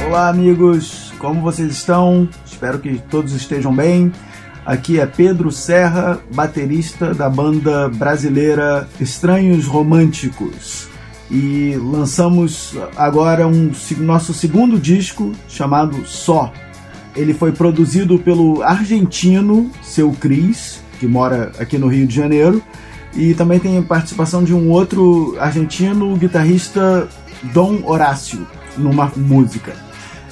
Olá, 0.06 0.30
amigos, 0.30 1.12
como 1.18 1.42
vocês 1.42 1.70
estão? 1.70 2.26
Espero 2.46 2.78
que 2.78 2.98
todos 3.10 3.34
estejam 3.34 3.76
bem. 3.76 4.10
Aqui 4.64 4.98
é 4.98 5.04
Pedro 5.04 5.52
Serra, 5.52 6.18
baterista 6.32 7.12
da 7.12 7.28
banda 7.28 7.90
brasileira 7.90 8.88
Estranhos 8.98 9.66
Românticos. 9.66 10.87
E 11.30 11.76
lançamos 11.76 12.74
agora 12.96 13.46
um 13.46 13.70
nosso 13.98 14.32
segundo 14.32 14.78
disco 14.78 15.32
chamado 15.46 16.06
Só. 16.06 16.52
Ele 17.14 17.34
foi 17.34 17.52
produzido 17.52 18.18
pelo 18.18 18.62
argentino 18.62 19.70
Seu 19.82 20.12
Cris, 20.12 20.80
que 20.98 21.06
mora 21.06 21.52
aqui 21.58 21.76
no 21.76 21.88
Rio 21.88 22.06
de 22.06 22.14
Janeiro, 22.14 22.62
e 23.14 23.34
também 23.34 23.58
tem 23.58 23.82
participação 23.82 24.42
de 24.42 24.54
um 24.54 24.70
outro 24.70 25.36
argentino, 25.38 26.12
o 26.12 26.16
guitarrista 26.16 27.08
Dom 27.52 27.80
Horácio, 27.84 28.46
numa 28.76 29.12
música. 29.16 29.74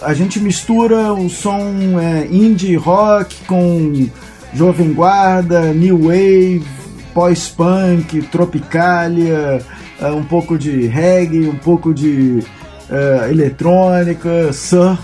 A 0.00 0.14
gente 0.14 0.38
mistura 0.38 1.12
o 1.12 1.28
som 1.28 1.98
é, 2.00 2.26
indie 2.30 2.76
rock 2.76 3.35
com 3.46 4.09
jovem 4.54 4.92
guarda, 4.92 5.72
new 5.72 5.98
wave, 5.98 6.64
pós-punk, 7.12 8.22
tropicalia, 8.30 9.62
é, 10.00 10.11
um 10.11 10.24
pouco 10.24 10.59
de 10.59 10.87
reggae, 10.87 11.48
um 11.48 11.56
pouco 11.56 11.92
de 11.92 12.42
é, 12.90 13.30
eletrônica, 13.30 14.52
surf, 14.52 15.02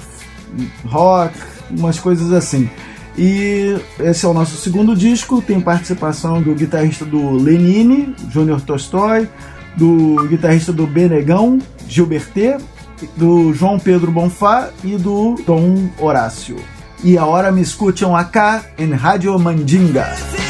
rock, 0.85 1.35
umas 1.71 1.99
coisas 1.99 2.33
assim. 2.33 2.69
E 3.17 3.77
esse 4.01 4.25
é 4.25 4.29
o 4.29 4.33
nosso 4.33 4.57
segundo 4.57 4.97
disco, 4.97 5.43
tem 5.43 5.61
participação 5.61 6.41
do 6.41 6.55
guitarrista 6.55 7.05
do 7.05 7.33
Lenine, 7.33 8.15
Júnior 8.31 8.61
Tolstói, 8.63 9.29
do 9.77 10.27
guitarrista 10.29 10.73
do 10.73 10.87
Benegão, 10.87 11.59
Gilberté, 11.87 12.59
do 13.17 13.53
João 13.53 13.79
Pedro 13.79 14.11
Bonfá 14.11 14.71
e 14.83 14.97
do 14.97 15.37
Tom 15.45 15.91
Horácio. 15.99 16.57
E 17.05 17.19
a 17.19 17.27
hora 17.27 17.51
me 17.51 17.61
escutam 17.61 18.17
acá 18.17 18.65
em 18.79 18.93
Rádio 18.93 19.37
Mandinga. 19.39 20.42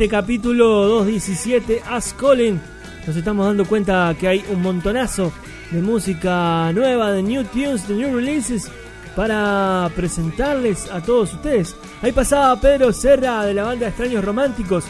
Este 0.00 0.16
capítulo 0.16 0.86
217, 0.86 1.82
As 1.86 2.14
Colin, 2.14 2.58
nos 3.06 3.14
estamos 3.14 3.44
dando 3.44 3.66
cuenta 3.66 4.16
que 4.18 4.28
hay 4.28 4.42
un 4.50 4.62
montonazo 4.62 5.30
de 5.70 5.82
música 5.82 6.72
nueva, 6.72 7.12
de 7.12 7.22
new 7.22 7.44
tunes, 7.44 7.86
de 7.86 7.96
new 7.96 8.16
releases 8.16 8.70
para 9.14 9.90
presentarles 9.94 10.90
a 10.90 11.02
todos 11.02 11.34
ustedes. 11.34 11.76
Ahí 12.00 12.12
pasaba 12.12 12.58
Pedro 12.58 12.94
Serra 12.94 13.44
de 13.44 13.52
la 13.52 13.64
banda 13.64 13.88
Extraños 13.88 14.24
Románticos, 14.24 14.86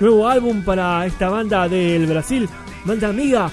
nuevo 0.00 0.26
álbum 0.26 0.62
para 0.62 1.04
esta 1.04 1.28
banda 1.28 1.68
del 1.68 2.06
Brasil, 2.06 2.48
banda 2.86 3.10
amiga, 3.10 3.50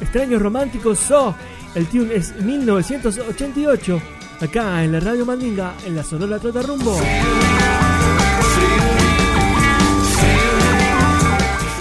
Extraños 0.00 0.40
Románticos 0.40 0.98
So. 1.00 1.34
El 1.74 1.86
tune 1.86 2.14
es 2.14 2.34
1988, 2.34 4.00
acá 4.40 4.82
en 4.82 4.92
la 4.92 5.00
Radio 5.00 5.26
Mandinga, 5.26 5.74
en 5.84 5.96
la 5.96 6.02
Sonora 6.02 6.38
Trota 6.38 6.62
Rumbo. 6.62 6.98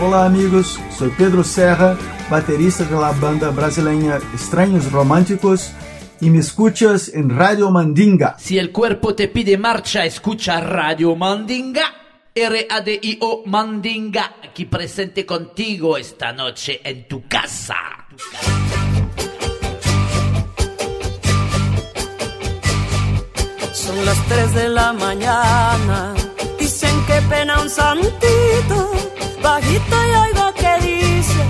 Olá, 0.02 0.26
amigos. 0.26 0.78
Soy 0.98 1.10
Pedro 1.18 1.42
Serra, 1.42 1.98
baterista 2.30 2.84
de 2.84 2.98
la 2.98 3.12
banda 3.14 3.50
brasileña 3.50 4.20
Estranhos 4.34 4.92
Románticos, 4.92 5.72
y 6.20 6.30
me 6.30 6.40
escuchas 6.40 7.10
en 7.14 7.30
Radio 7.30 7.72
Mandinga. 7.72 8.36
Si 8.38 8.60
el 8.60 8.74
cuerpo 8.74 9.16
te 9.16 9.30
pide 9.30 9.58
marcha, 9.58 10.04
escucha 10.04 10.60
Radio 10.60 11.16
Mandinga. 11.16 11.94
R-A-D-I-O 12.36 13.44
Mandinga, 13.46 14.36
aquí 14.44 14.66
presente 14.66 15.26
contigo 15.26 15.96
esta 15.96 16.34
noche 16.34 16.82
en 16.84 17.08
tu 17.08 17.26
casa. 17.30 17.76
Son 23.72 24.06
las 24.06 24.26
3 24.28 24.56
de 24.56 24.70
la 24.70 24.92
mañana. 24.92 26.14
Dicen 26.60 27.06
que 27.08 27.22
pena 27.30 27.62
un 27.62 27.70
santito. 27.70 29.15
Bajito 29.46 29.96
y 29.96 30.16
oigo 30.16 30.54
que 30.56 30.88
dice: 30.88 31.44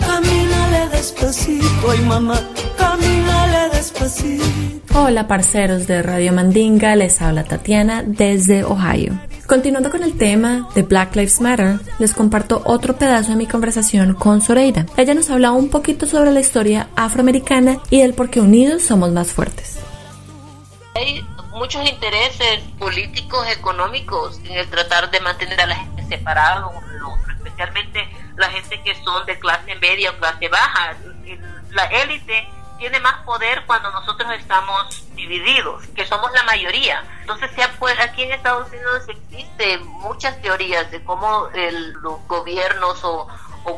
Camínale 0.00 0.88
despacito. 0.88 1.90
Ay, 1.90 2.00
mamá, 2.00 2.40
camínale 2.78 3.68
despacito. 3.68 4.98
Hola 4.98 5.28
parceros 5.28 5.86
de 5.86 6.00
Radio 6.00 6.32
Mandinga, 6.32 6.96
les 6.96 7.20
habla 7.20 7.44
Tatiana 7.44 8.02
desde 8.02 8.64
Ohio. 8.64 9.12
Continuando 9.46 9.90
con 9.90 10.04
el 10.04 10.16
tema 10.16 10.70
de 10.74 10.84
Black 10.84 11.16
Lives 11.16 11.42
Matter, 11.42 11.80
les 11.98 12.14
comparto 12.14 12.62
otro 12.64 12.96
pedazo 12.96 13.32
de 13.32 13.36
mi 13.36 13.46
conversación 13.46 14.14
con 14.14 14.40
Soreida. 14.40 14.86
Ella 14.96 15.12
nos 15.12 15.28
habla 15.28 15.52
un 15.52 15.68
poquito 15.68 16.06
sobre 16.06 16.32
la 16.32 16.40
historia 16.40 16.88
afroamericana 16.96 17.78
y 17.90 18.00
del 18.00 18.14
por 18.14 18.30
qué 18.30 18.40
unidos 18.40 18.84
somos 18.84 19.12
más 19.12 19.32
fuertes. 19.32 19.78
Hay 20.94 21.22
muchos 21.52 21.86
intereses 21.86 22.60
políticos, 22.78 23.46
económicos 23.54 24.40
en 24.46 24.52
el 24.52 24.66
tratar 24.68 25.10
de 25.10 25.20
mantener 25.20 25.60
a 25.60 25.66
la 25.66 25.76
gente 25.76 25.97
separada, 26.08 26.60
lo- 26.60 26.80
lo- 26.98 27.16
especialmente 27.32 28.08
la 28.36 28.48
gente 28.50 28.82
que 28.82 28.94
son 29.04 29.24
de 29.26 29.38
clase 29.38 29.74
media 29.76 30.10
o 30.10 30.16
clase 30.18 30.48
baja. 30.48 30.94
La 31.70 31.84
élite 31.86 32.48
tiene 32.78 33.00
más 33.00 33.24
poder 33.24 33.64
cuando 33.66 33.90
nosotros 33.90 34.30
estamos 34.38 35.04
divididos, 35.14 35.84
que 35.96 36.06
somos 36.06 36.30
la 36.32 36.44
mayoría. 36.44 37.02
Entonces, 37.20 37.50
aquí 38.00 38.22
en 38.22 38.32
Estados 38.32 38.68
Unidos 38.68 39.02
existen 39.08 39.84
muchas 39.86 40.40
teorías 40.40 40.90
de 40.90 41.02
cómo 41.02 41.48
el- 41.54 41.92
los 41.94 42.24
gobiernos 42.28 43.02
o 43.02 43.26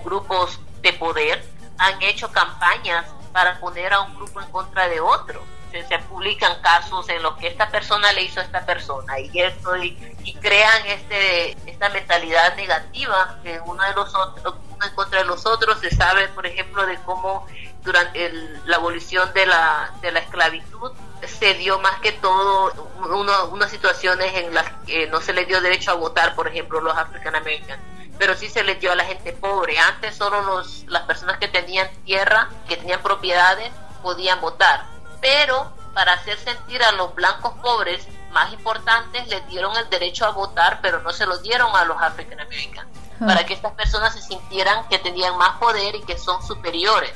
grupos 0.04 0.60
de 0.82 0.92
poder 0.92 1.44
han 1.78 2.00
hecho 2.02 2.30
campañas 2.30 3.06
para 3.32 3.58
poner 3.58 3.92
a 3.94 4.00
un 4.00 4.14
grupo 4.16 4.40
en 4.40 4.50
contra 4.50 4.86
de 4.88 5.00
otro. 5.00 5.42
Se, 5.70 5.98
publican 6.00 6.60
casos 6.62 7.08
en 7.08 7.22
los 7.22 7.36
que 7.36 7.46
esta 7.46 7.68
persona 7.68 8.12
le 8.12 8.22
hizo 8.22 8.40
a 8.40 8.42
esta 8.42 8.66
persona 8.66 9.18
y 9.20 9.40
esto 9.40 9.76
y, 9.76 9.96
crean 10.40 10.86
este 10.86 11.52
esta 11.70 11.88
mentalidad 11.90 12.56
negativa 12.56 13.38
que 13.42 13.60
uno 13.64 13.82
de 13.84 13.94
los 13.94 14.12
otros 14.14 14.54
uno 14.70 14.86
en 14.86 14.94
contra 14.94 15.20
de 15.20 15.26
los 15.26 15.46
otros 15.46 15.78
se 15.80 15.90
sabe 15.94 16.28
por 16.28 16.46
ejemplo 16.46 16.84
de 16.86 16.96
cómo 17.02 17.46
durante 17.84 18.26
el- 18.26 18.62
la 18.66 18.76
abolición 18.76 19.32
de 19.32 19.46
la 19.46 19.90
de 20.00 20.10
la 20.12 20.20
esclavitud 20.20 20.92
se 21.26 21.54
dio 21.54 21.78
más 21.78 22.00
que 22.00 22.12
todo 22.12 22.72
uno- 23.08 23.46
unas 23.46 23.70
situaciones 23.70 24.34
en 24.34 24.52
las 24.54 24.66
que 24.86 25.06
no 25.08 25.20
se 25.20 25.32
les 25.32 25.46
dio 25.46 25.60
derecho 25.60 25.90
a 25.92 25.94
votar 25.94 26.34
por 26.34 26.48
ejemplo 26.48 26.80
los 26.80 26.96
African 26.96 27.36
Americans 27.36 27.80
pero 28.18 28.34
sí 28.34 28.48
se 28.50 28.62
les 28.64 28.78
dio 28.80 28.92
a 28.92 28.96
la 28.96 29.04
gente 29.06 29.32
pobre. 29.32 29.78
Antes 29.78 30.14
solo 30.14 30.42
los, 30.42 30.84
las 30.88 31.04
personas 31.04 31.38
que 31.38 31.48
tenían 31.48 31.88
tierra, 32.04 32.50
que 32.68 32.76
tenían 32.76 33.00
propiedades, 33.00 33.72
podían 34.02 34.38
votar. 34.42 34.84
Pero 35.20 35.72
para 35.94 36.12
hacer 36.12 36.38
sentir 36.38 36.82
a 36.82 36.92
los 36.92 37.14
blancos 37.14 37.52
pobres 37.62 38.06
más 38.32 38.52
importantes, 38.52 39.26
les 39.28 39.46
dieron 39.48 39.76
el 39.76 39.88
derecho 39.90 40.24
a 40.24 40.30
votar, 40.30 40.80
pero 40.80 41.00
no 41.00 41.12
se 41.12 41.26
lo 41.26 41.38
dieron 41.38 41.74
a 41.74 41.84
los 41.84 42.00
African 42.00 42.40
Americans. 42.40 42.88
Ah. 43.20 43.26
Para 43.26 43.44
que 43.44 43.54
estas 43.54 43.72
personas 43.72 44.14
se 44.14 44.22
sintieran 44.22 44.88
que 44.88 44.98
tenían 44.98 45.36
más 45.36 45.58
poder 45.58 45.94
y 45.96 46.02
que 46.02 46.16
son 46.16 46.44
superiores. 46.46 47.12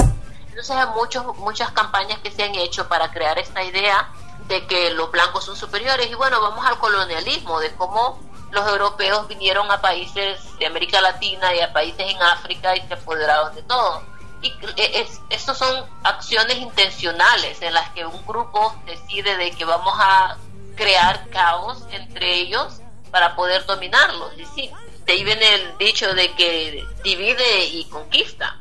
Entonces 0.48 0.76
hay 0.76 0.86
muchos, 0.88 1.36
muchas 1.38 1.70
campañas 1.72 2.18
que 2.20 2.30
se 2.30 2.44
han 2.44 2.54
hecho 2.54 2.88
para 2.88 3.10
crear 3.10 3.38
esta 3.38 3.62
idea 3.62 4.08
de 4.46 4.66
que 4.66 4.90
los 4.90 5.10
blancos 5.10 5.44
son 5.44 5.56
superiores. 5.56 6.10
Y 6.10 6.14
bueno, 6.14 6.40
vamos 6.40 6.64
al 6.64 6.78
colonialismo, 6.78 7.58
de 7.60 7.74
cómo 7.74 8.20
los 8.50 8.66
europeos 8.68 9.26
vinieron 9.26 9.70
a 9.70 9.80
países 9.80 10.40
de 10.58 10.66
América 10.66 11.00
Latina 11.00 11.54
y 11.54 11.60
a 11.60 11.72
países 11.72 12.08
en 12.08 12.22
África 12.22 12.76
y 12.76 12.86
se 12.86 12.94
apoderaron 12.94 13.54
de 13.54 13.62
todo. 13.62 14.02
Y 14.44 14.48
eh, 14.76 15.00
es, 15.00 15.20
estos 15.30 15.56
son 15.56 15.84
acciones 16.02 16.58
intencionales 16.58 17.60
en 17.62 17.72
las 17.72 17.88
que 17.90 18.04
un 18.04 18.24
grupo 18.26 18.74
decide 18.86 19.36
de 19.38 19.50
que 19.52 19.64
vamos 19.64 19.94
a 19.98 20.36
crear 20.76 21.28
caos 21.30 21.82
entre 21.90 22.40
ellos 22.40 22.80
para 23.10 23.34
poder 23.36 23.64
dominarlos. 23.64 24.32
Y 24.38 24.44
sí, 24.54 24.70
de 25.06 25.12
ahí 25.14 25.24
viene 25.24 25.54
el 25.54 25.78
dicho 25.78 26.12
de 26.14 26.30
que 26.32 26.84
divide 27.02 27.66
y 27.72 27.84
conquista. 27.86 28.58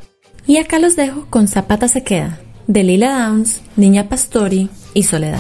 Y 0.48 0.58
acá 0.58 0.80
los 0.80 0.96
dejo 0.96 1.28
con 1.30 1.48
Zapata 1.48 1.88
se 1.90 2.04
queda, 2.04 2.40
de 2.68 2.84
Lila 2.84 3.20
Downs, 3.20 3.62
Niña 3.76 4.08
Pastori 4.08 4.70
y 4.94 5.04
Soledad. 5.04 5.40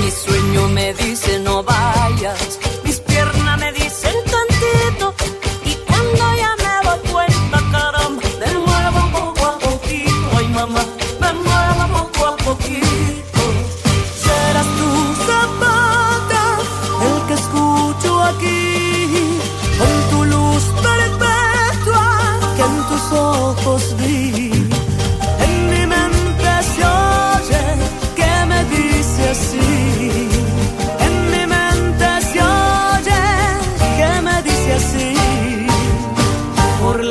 Mi 0.00 0.10
sueño 0.10 0.68
me 0.68 0.94
dice 0.94 1.38
no 1.38 1.62
vayas, 1.62 2.58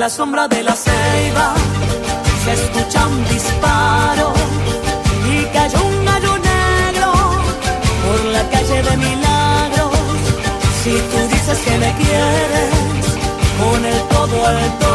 la 0.06 0.10
sombra 0.12 0.48
de 0.48 0.62
la 0.62 0.76
ceiba 0.76 1.56
se 2.44 2.54
escucha 2.54 3.08
un 3.08 3.28
disparo 3.28 4.34
y 5.34 5.46
cayó 5.46 5.84
un 5.84 6.06
gallo 6.06 6.38
negro 6.38 7.12
por 8.04 8.26
la 8.26 8.48
calle 8.52 8.84
de 8.84 8.98
Milagros. 8.98 9.98
Si 10.84 10.92
tú 10.92 11.18
dices 11.34 11.58
que 11.66 11.78
me 11.84 11.92
quieres, 12.02 12.72
con 13.60 13.84
el 13.84 14.00
todo 14.14 14.46
al 14.46 14.80
todo 14.80 14.95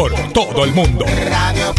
Por 0.00 0.14
todo 0.32 0.64
el 0.64 0.72
mundo. 0.72 1.04
Radio 1.28 1.74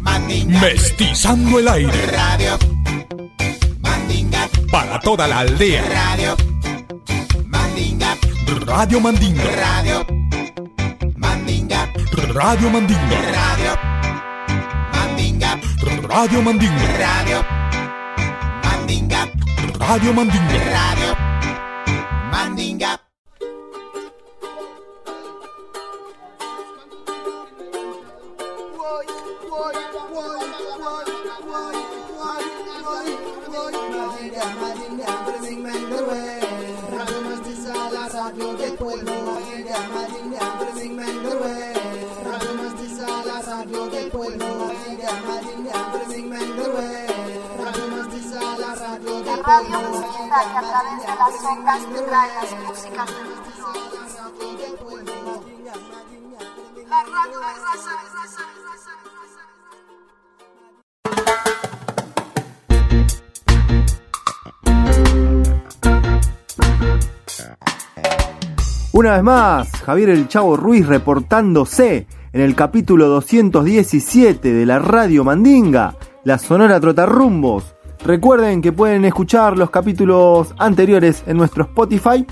Mandinga. 0.00 0.60
Mestizando 0.60 1.58
el 1.58 1.66
aire. 1.66 2.06
Radio 2.08 2.58
Mandinga. 3.80 4.46
Para 4.70 5.00
toda 5.00 5.26
la 5.26 5.38
aldea. 5.38 5.82
Radio 5.88 6.36
Mandinga. 7.46 8.18
Radio 8.66 9.00
Mandinga. 9.00 9.42
Radio 9.44 10.06
Mandinga. 11.16 11.90
Radio 12.34 12.70
Mandinga. 12.70 13.20
Radio 13.24 13.80
Mandinga. 14.92 15.48
Radio 16.02 16.42
Mandinga. 16.42 16.98
Radio 16.98 17.44
Mandinga. 18.62 19.28
Radio 19.78 20.12
Mandinga. 20.12 20.58
Radio 20.70 21.25
Radio 49.46 49.78
Mestiza 49.78 50.38
que 50.50 50.58
a 50.58 50.60
través 50.60 50.98
de 51.02 51.06
las 51.06 51.44
ondas 51.44 51.80
trae 52.04 52.30
las 52.34 52.50
músicas 52.66 53.08
del 54.40 54.74
mundo. 54.84 55.44
La 56.88 57.00
radio 57.04 57.38
de 57.38 57.46
de 57.46 57.52
de 57.52 57.62
raza. 57.62 58.42
Una 68.92 69.12
vez 69.12 69.22
más, 69.22 69.70
Javier 69.82 70.08
el 70.10 70.26
Chavo 70.26 70.56
Ruiz 70.56 70.88
reportándose 70.88 72.08
en 72.32 72.40
el 72.40 72.56
capítulo 72.56 73.06
217 73.06 74.52
de 74.52 74.66
la 74.66 74.80
Radio 74.80 75.22
Mandinga, 75.22 75.94
la 76.24 76.38
Sonora 76.38 76.80
Trotarrumbos. 76.80 77.75
Recuerden 78.06 78.62
que 78.62 78.70
pueden 78.70 79.04
escuchar 79.04 79.58
los 79.58 79.70
capítulos 79.70 80.54
anteriores 80.58 81.24
en 81.26 81.36
nuestro 81.36 81.64
Spotify. 81.64 82.24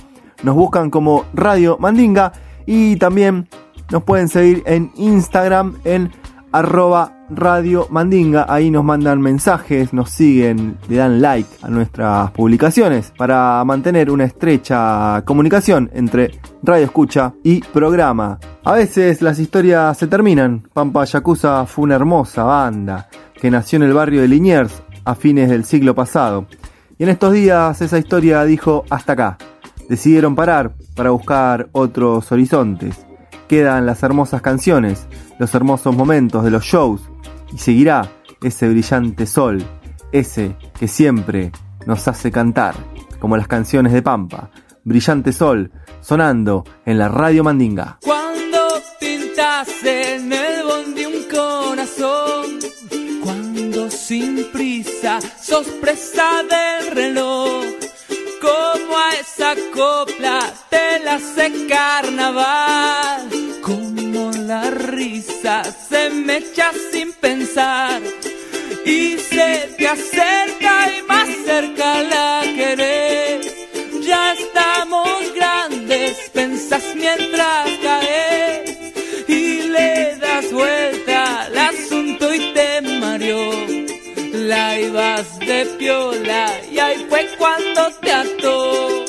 Nos 0.44 0.54
buscan 0.54 0.88
como 0.88 1.24
Radio 1.34 1.78
Mandinga 1.80 2.30
y 2.64 2.94
también 2.94 3.48
nos 3.90 4.04
pueden 4.04 4.28
seguir 4.28 4.62
en 4.66 4.92
Instagram 4.94 5.74
en 5.82 6.12
arroba 6.52 7.26
Radio 7.28 7.88
Mandinga. 7.90 8.46
Ahí 8.48 8.70
nos 8.70 8.84
mandan 8.84 9.20
mensajes, 9.20 9.92
nos 9.92 10.10
siguen, 10.10 10.78
le 10.88 10.98
dan 10.98 11.20
like 11.20 11.50
a 11.62 11.68
nuestras 11.70 12.30
publicaciones 12.30 13.12
para 13.18 13.64
mantener 13.64 14.12
una 14.12 14.26
estrecha 14.26 15.24
comunicación 15.24 15.90
entre 15.92 16.38
Radio 16.62 16.84
Escucha 16.84 17.34
y 17.42 17.62
programa. 17.62 18.38
A 18.62 18.74
veces 18.74 19.22
las 19.22 19.40
historias 19.40 19.98
se 19.98 20.06
terminan. 20.06 20.68
Pampa 20.72 21.04
Yakuza 21.04 21.66
fue 21.66 21.82
una 21.82 21.96
hermosa 21.96 22.44
banda 22.44 23.08
que 23.34 23.50
nació 23.50 23.78
en 23.78 23.82
el 23.82 23.92
barrio 23.92 24.20
de 24.20 24.28
Liniers 24.28 24.83
a 25.04 25.14
fines 25.14 25.48
del 25.50 25.64
siglo 25.64 25.94
pasado. 25.94 26.46
Y 26.98 27.04
en 27.04 27.08
estos 27.08 27.32
días 27.32 27.80
esa 27.80 27.98
historia 27.98 28.44
dijo 28.44 28.84
hasta 28.90 29.12
acá. 29.12 29.38
Decidieron 29.88 30.34
parar 30.34 30.74
para 30.94 31.10
buscar 31.10 31.68
otros 31.72 32.30
horizontes. 32.32 33.06
Quedan 33.48 33.86
las 33.86 34.02
hermosas 34.02 34.40
canciones, 34.40 35.06
los 35.38 35.54
hermosos 35.54 35.94
momentos 35.94 36.44
de 36.44 36.50
los 36.50 36.64
shows 36.64 37.02
y 37.52 37.58
seguirá 37.58 38.10
ese 38.42 38.68
brillante 38.68 39.26
sol, 39.26 39.62
ese 40.12 40.56
que 40.78 40.88
siempre 40.88 41.52
nos 41.86 42.06
hace 42.08 42.30
cantar, 42.30 42.74
como 43.18 43.36
las 43.36 43.48
canciones 43.48 43.92
de 43.92 44.02
Pampa. 44.02 44.50
Brillante 44.84 45.32
sol, 45.32 45.70
sonando 46.00 46.64
en 46.84 46.98
la 46.98 47.08
radio 47.08 47.44
Mandinga. 47.44 47.98
Sin 54.06 54.44
prisa 54.52 55.18
sos 55.40 55.66
presa 55.80 56.42
del 56.42 56.90
reloj, 56.90 57.64
como 58.38 58.98
a 58.98 59.10
esa 59.18 59.54
copla 59.72 60.40
te 60.68 60.98
la 60.98 61.14
hace 61.14 61.66
carnaval, 61.66 63.30
como 63.62 64.30
la 64.32 64.70
risa 64.70 65.62
se 65.88 66.10
me 66.10 66.36
echa 66.38 66.70
sin 66.92 67.14
pensar. 67.14 68.02
Y 68.84 69.16
se 69.16 69.74
te 69.78 69.88
acerca 69.88 70.74
y 70.98 71.02
más 71.04 71.28
cerca 71.46 72.02
la 72.02 72.42
querés. 72.54 73.54
Ya 74.02 74.34
estamos 74.34 75.32
grandes, 75.34 76.30
pensás 76.34 76.84
mientras 76.94 77.70
caes 77.82 78.23
De 85.14 85.64
piola 85.78 86.50
y 86.72 86.76
ahí 86.76 87.06
fue 87.08 87.28
cuando 87.38 87.88
te 88.00 88.10
ató. 88.10 89.04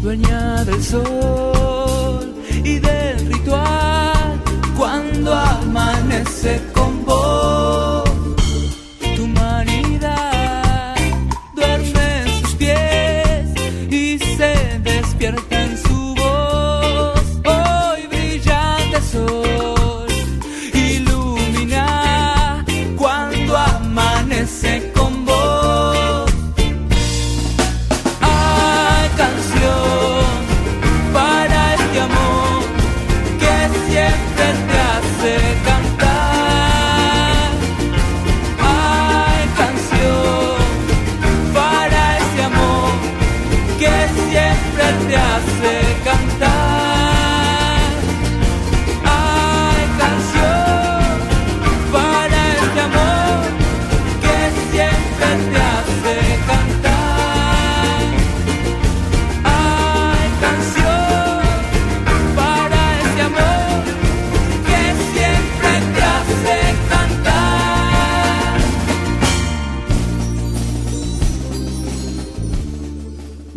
dueña 0.00 0.64
del 0.64 0.82
sol 0.82 1.57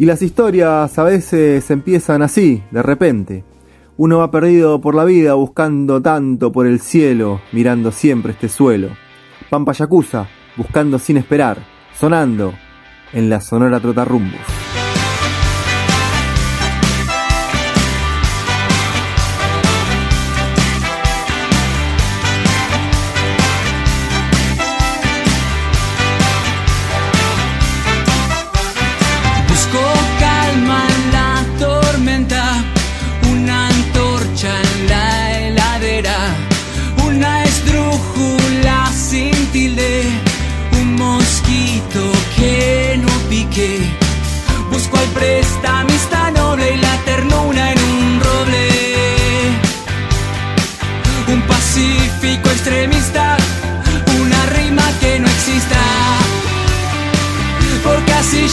Y 0.02 0.06
las 0.06 0.24
historias 0.24 0.98
a 0.98 1.04
veces 1.04 1.70
empiezan 1.70 2.24
así, 2.24 2.64
de 2.72 2.82
repente. 2.82 3.44
Uno 3.98 4.18
va 4.18 4.32
perdido 4.32 4.82
por 4.82 4.96
la 4.96 5.04
vida 5.04 5.36
buscando 5.36 6.02
tanto 6.02 6.52
por 6.52 6.66
el 6.66 6.80
cielo, 6.80 7.40
mirando 7.52 7.92
siempre 7.92 8.32
este 8.32 8.50
suelo. 8.50 8.88
Pampa 9.52 9.74
Yakuza, 9.74 10.26
buscando 10.58 10.98
sin 10.98 11.18
esperar, 11.18 11.60
sonando 11.94 12.52
en 13.14 13.30
la 13.30 13.42
Sonora 13.42 13.80
Trotarrumbos. 13.80 14.42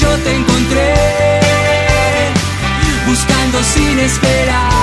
Yo 0.08 0.16
te 0.22 0.34
encontré, 0.34 0.94
buscando 3.06 3.62
sin 3.62 3.98
esperar, 3.98 4.77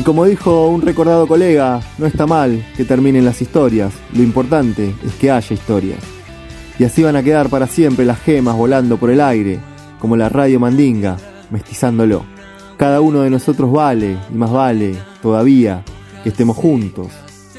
Y 0.00 0.02
como 0.02 0.24
dijo 0.24 0.68
un 0.68 0.80
recordado 0.80 1.28
colega, 1.28 1.82
no 1.98 2.06
está 2.06 2.26
mal 2.26 2.64
que 2.74 2.86
terminen 2.86 3.26
las 3.26 3.42
historias, 3.42 3.92
lo 4.14 4.22
importante 4.22 4.94
es 5.04 5.12
que 5.16 5.30
haya 5.30 5.52
historias. 5.52 5.98
Y 6.78 6.84
así 6.84 7.02
van 7.02 7.16
a 7.16 7.22
quedar 7.22 7.50
para 7.50 7.66
siempre 7.66 8.06
las 8.06 8.18
gemas 8.18 8.56
volando 8.56 8.96
por 8.96 9.10
el 9.10 9.20
aire, 9.20 9.60
como 9.98 10.16
la 10.16 10.30
radio 10.30 10.58
mandinga, 10.58 11.18
mestizándolo. 11.50 12.24
Cada 12.78 13.02
uno 13.02 13.20
de 13.20 13.28
nosotros 13.28 13.70
vale, 13.70 14.16
y 14.32 14.34
más 14.34 14.50
vale, 14.50 14.94
todavía, 15.20 15.84
que 16.22 16.30
estemos 16.30 16.56
juntos. 16.56 17.08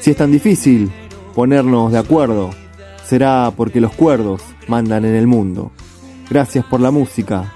Si 0.00 0.10
es 0.10 0.16
tan 0.16 0.32
difícil 0.32 0.90
ponernos 1.36 1.92
de 1.92 1.98
acuerdo, 1.98 2.50
será 3.04 3.52
porque 3.56 3.80
los 3.80 3.92
cuerdos 3.92 4.42
mandan 4.66 5.04
en 5.04 5.14
el 5.14 5.28
mundo. 5.28 5.70
Gracias 6.28 6.64
por 6.64 6.80
la 6.80 6.90
música, 6.90 7.52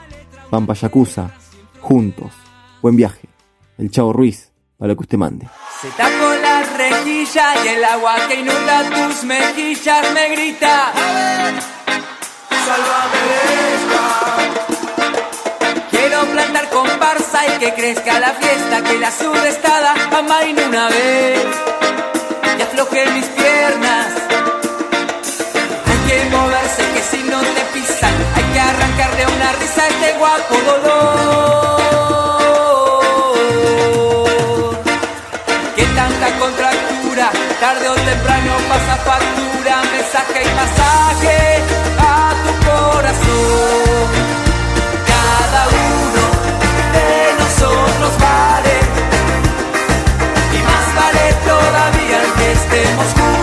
Pampa 0.49 0.75
Yakuza, 0.75 1.33
juntos. 1.81 2.31
Buen 2.81 2.95
viaje. 2.95 3.29
El 3.79 3.91
Chavo 3.91 4.13
Ruiz, 4.13 4.53
para 4.79 4.89
lo 4.89 4.97
que 4.97 5.03
usted 5.03 5.19
mande. 5.19 5.49
Se 5.81 5.89
tapó 5.91 6.29
la 6.43 6.63
rejilla 6.77 7.65
y 7.65 7.69
el 7.69 7.85
agua 7.85 8.17
que 8.29 8.35
inunda 8.41 8.83
tus 8.91 9.25
mejillas 9.25 10.13
me 10.13 10.29
grita. 10.31 10.93
Sálvame. 12.67 13.57
Quiero 15.91 16.25
plantar 16.27 16.69
comparsa 16.71 17.47
y 17.47 17.59
que 17.59 17.75
crezca 17.75 18.21
la 18.21 18.33
fiesta, 18.35 18.83
que 18.83 18.99
la 18.99 19.11
sudestada 19.11 19.95
amaine 20.17 20.65
una 20.67 20.89
vez 20.89 21.45
y 22.59 22.63
afloje 22.63 23.07
mis 23.11 23.25
piernas. 23.25 24.07
Hay 25.87 25.99
que 26.09 26.31
moverse 26.31 26.83
que 26.95 27.03
si 27.03 27.23
no 27.25 27.41
te 27.41 27.61
pisan, 27.75 28.15
hay 28.35 28.45
que 28.53 28.61
arrancarle 28.61 29.27
una 29.27 29.53
risa 29.53 29.83
a 29.83 29.89
este 29.89 30.13
guapo 30.19 30.55
dolor. 30.55 32.16
Tarde 37.61 37.89
o 37.89 37.95
temprano 37.95 38.53
pasa 38.69 38.97
factura, 38.97 39.83
mensaje 39.91 40.43
y 40.43 40.55
masaje 40.55 41.63
a 41.99 42.35
tu 42.43 42.53
corazón. 42.69 44.09
Cada 45.07 45.63
uno 45.69 46.25
de 46.93 47.11
nosotros 47.39 48.13
vale, 48.21 48.77
y 50.53 50.61
más 50.69 50.87
vale 51.01 51.25
todavía 51.47 52.23
el 52.23 52.33
que 52.35 52.53
estemos 52.53 53.07
juntos. 53.15 53.36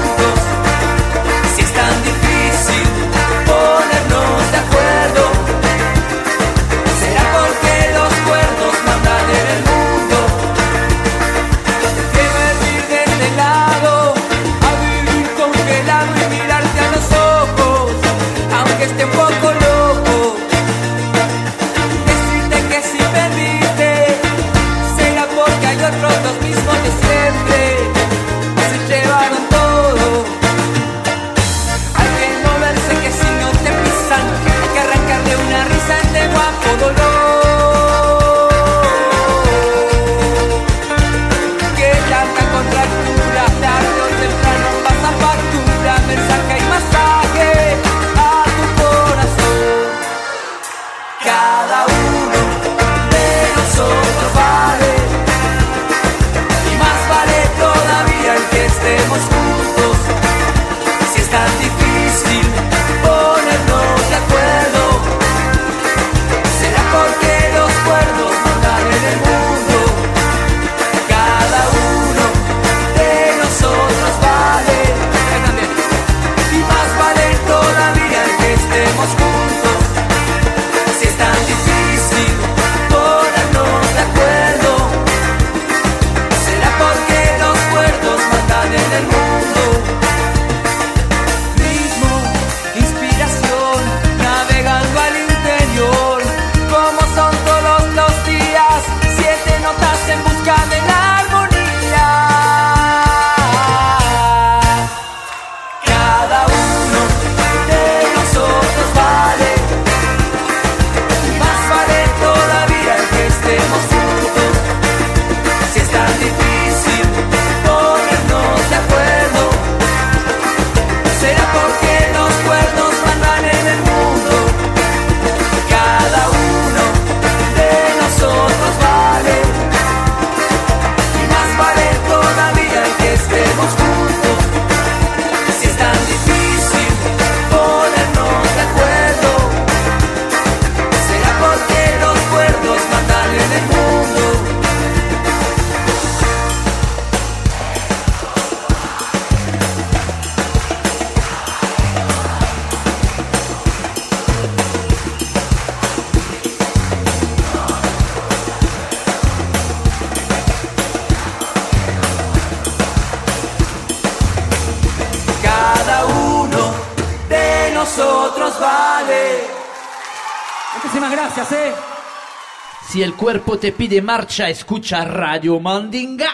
Si 172.93 173.01
el 173.01 173.15
cuerpo 173.15 173.57
te 173.57 173.71
pide 173.71 174.03
marcha, 174.03 174.47
escucha 174.49 175.03
Radio 175.03 175.59
Mandinga. 175.59 176.27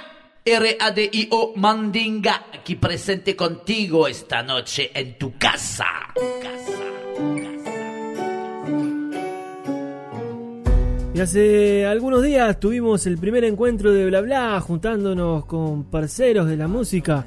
R-A-D-I-O 0.43 1.53
Mandinga, 1.55 2.47
aquí 2.53 2.75
presente 2.75 3.33
contigo 3.33 4.09
esta 4.09 4.43
noche 4.43 4.91
en 4.93 5.17
tu 5.17 5.37
casa. 5.37 5.85
Y 11.13 11.21
hace 11.21 11.85
algunos 11.85 12.23
días 12.23 12.59
tuvimos 12.59 13.07
el 13.07 13.17
primer 13.17 13.45
encuentro 13.45 13.93
de 13.93 14.21
Bla 14.21 14.59
juntándonos 14.59 15.45
con 15.45 15.85
parceros 15.85 16.49
de 16.49 16.57
la 16.57 16.67
música, 16.67 17.25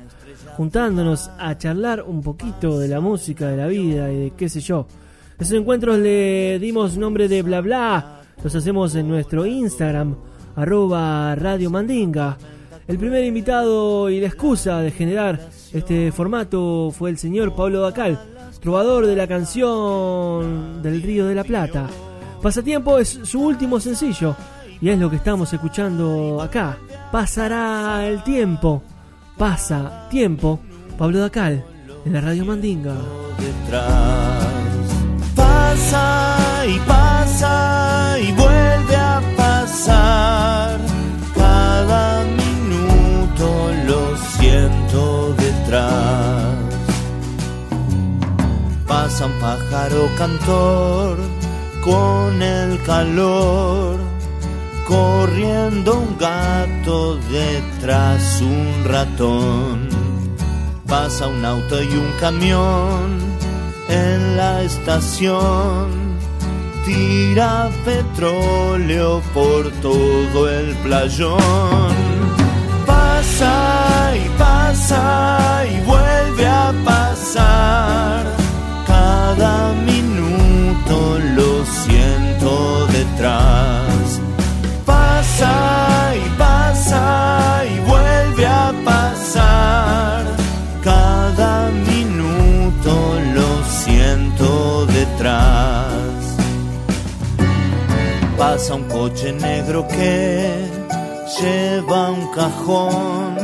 juntándonos 0.58 1.30
a 1.38 1.56
charlar 1.56 2.02
un 2.02 2.20
poquito 2.20 2.78
de 2.78 2.88
la 2.88 3.00
música, 3.00 3.48
de 3.48 3.56
la 3.56 3.66
vida 3.66 4.12
y 4.12 4.24
de 4.24 4.32
qué 4.36 4.50
sé 4.50 4.60
yo. 4.60 4.86
Esos 5.38 5.54
encuentros 5.54 5.98
le 6.00 6.58
dimos 6.58 6.98
nombre 6.98 7.28
de 7.28 7.40
Bla 7.40 7.62
Bla, 7.62 8.21
los 8.42 8.54
hacemos 8.54 8.94
en 8.94 9.08
nuestro 9.08 9.46
Instagram, 9.46 10.16
arroba 10.56 11.34
Radio 11.36 11.70
Mandinga. 11.70 12.36
El 12.88 12.98
primer 12.98 13.24
invitado 13.24 14.10
y 14.10 14.20
la 14.20 14.26
excusa 14.26 14.80
de 14.80 14.90
generar 14.90 15.48
este 15.72 16.10
formato 16.10 16.90
fue 16.90 17.10
el 17.10 17.18
señor 17.18 17.54
Pablo 17.54 17.80
Dacal, 17.80 18.18
trovador 18.60 19.06
de 19.06 19.16
la 19.16 19.28
canción 19.28 20.82
del 20.82 21.02
Río 21.02 21.26
de 21.26 21.34
la 21.36 21.44
Plata. 21.44 21.86
Pasatiempo 22.42 22.98
es 22.98 23.20
su 23.22 23.40
último 23.40 23.78
sencillo 23.78 24.34
y 24.80 24.88
es 24.88 24.98
lo 24.98 25.08
que 25.08 25.16
estamos 25.16 25.52
escuchando 25.52 26.42
acá. 26.42 26.76
Pasará 27.12 28.06
el 28.08 28.24
tiempo, 28.24 28.82
pasa 29.38 30.08
tiempo, 30.10 30.58
Pablo 30.98 31.20
Dacal 31.20 31.64
en 32.04 32.12
la 32.12 32.20
Radio 32.20 32.44
Mandinga. 32.44 32.96
Pasa 35.36 36.41
y 36.66 36.78
pasa 36.80 38.16
y 38.20 38.32
vuelve 38.32 38.96
a 38.96 39.20
pasar. 39.36 40.78
Cada 41.34 42.24
minuto 42.24 43.72
lo 43.86 44.16
siento 44.16 45.34
detrás. 45.34 46.54
Pasa 48.86 49.26
un 49.26 49.32
pájaro 49.40 50.08
cantor 50.16 51.18
con 51.84 52.40
el 52.40 52.80
calor, 52.84 53.96
corriendo 54.86 55.98
un 55.98 56.16
gato 56.18 57.16
detrás 57.30 58.40
un 58.40 58.84
ratón. 58.84 59.88
Pasa 60.86 61.26
un 61.26 61.44
auto 61.44 61.82
y 61.82 61.88
un 61.88 62.12
camión 62.20 63.18
en 63.88 64.36
la 64.36 64.62
estación, 64.62 66.01
tira 66.84 67.70
petróleo 67.84 69.22
por 69.34 69.70
todo 69.80 70.48
el 70.48 70.74
playón. 70.76 71.92
Pasa 72.86 74.12
y 74.16 74.28
pasa 74.38 75.64
y 75.70 75.80
vuelve 75.86 76.46
a 76.46 76.72
pasar 76.84 78.24
cada 78.86 79.72
minuto 79.90 81.18
lo 81.36 81.64
siento 81.64 82.86
detrás. 82.88 84.20
Pasa 84.84 86.14
y 86.16 86.38
pasa 86.38 87.62
y 87.64 87.80
vuelve 87.88 88.46
a 88.46 88.72
pasar. 88.84 89.81
Pasa 98.52 98.74
un 98.74 98.84
coche 98.84 99.32
negro 99.32 99.88
que 99.88 100.46
lleva 101.40 102.10
un 102.10 102.30
cajón. 102.34 103.34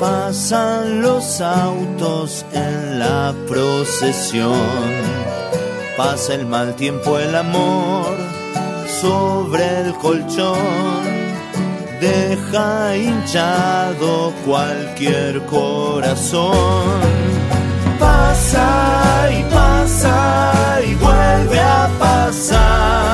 Pasan 0.00 1.02
los 1.02 1.42
autos 1.42 2.46
en 2.54 2.98
la 2.98 3.34
procesión. 3.46 4.94
Pasa 5.98 6.32
el 6.32 6.46
mal 6.46 6.74
tiempo, 6.76 7.18
el 7.18 7.36
amor 7.36 8.16
sobre 9.02 9.80
el 9.80 9.94
colchón. 9.96 11.02
Deja 12.00 12.96
hinchado 12.96 14.32
cualquier 14.46 15.42
corazón. 15.44 17.00
Pasa 18.00 19.28
y 19.30 19.42
pasa 19.52 20.80
y 20.88 20.94
vuelve 20.94 21.60
a 21.60 21.90
pasar. 21.98 23.05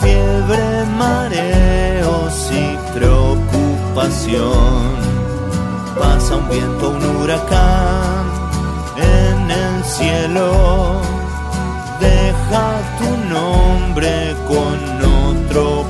Fiebre, 0.00 0.84
mareos 0.98 2.50
y 2.52 2.76
preocupación. 2.92 4.96
Pasa 5.98 6.36
un 6.36 6.48
viento, 6.48 6.90
un 6.90 7.04
huracán 7.16 8.26
en 8.96 9.50
el 9.50 9.84
cielo. 9.84 11.00
Deja 12.00 12.78
tu 12.98 13.16
nombre 13.34 14.36
con 14.46 14.76
otro 15.30 15.84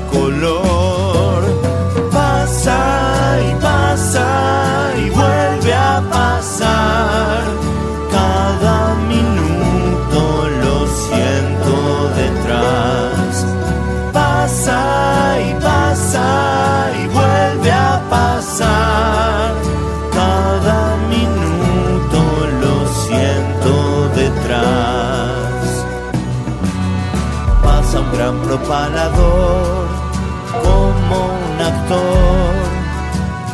como 30.63 31.15
un 31.25 31.61
actor, 31.61 32.53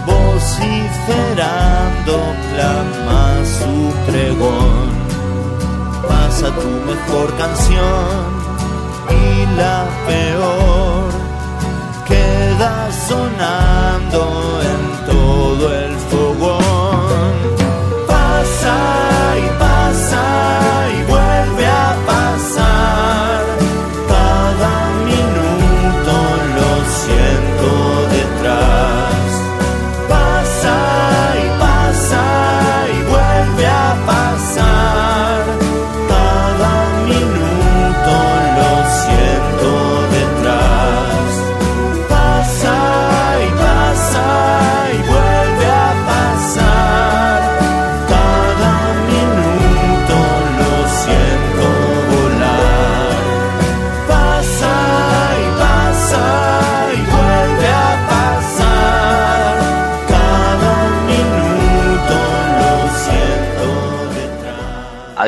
vociferando 0.07 2.13
clama 2.51 3.21
su 3.57 3.75
pregón. 4.07 4.87
Pasa 6.07 6.47
tu 6.55 6.69
mejor 6.89 7.27
canción 7.37 8.23
y 9.09 9.11
la 9.55 9.79
peor 10.07 11.11
queda 12.07 12.73
sonando 13.07 14.21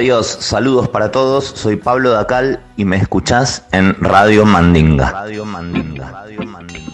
Adiós, 0.05 0.37
saludos 0.39 0.87
para 0.87 1.09
todos. 1.09 1.45
Soy 1.45 1.77
Pablo 1.77 2.11
Dacal 2.11 2.63
y 2.77 2.85
me 2.85 2.97
escuchás 2.97 3.63
en 3.71 3.95
Radio 3.95 4.45
Mandinga. 4.45 5.09
Radio 5.09 5.45
Mandinga. 5.45 6.11
Radio 6.11 6.45
Mandinga. 6.45 6.91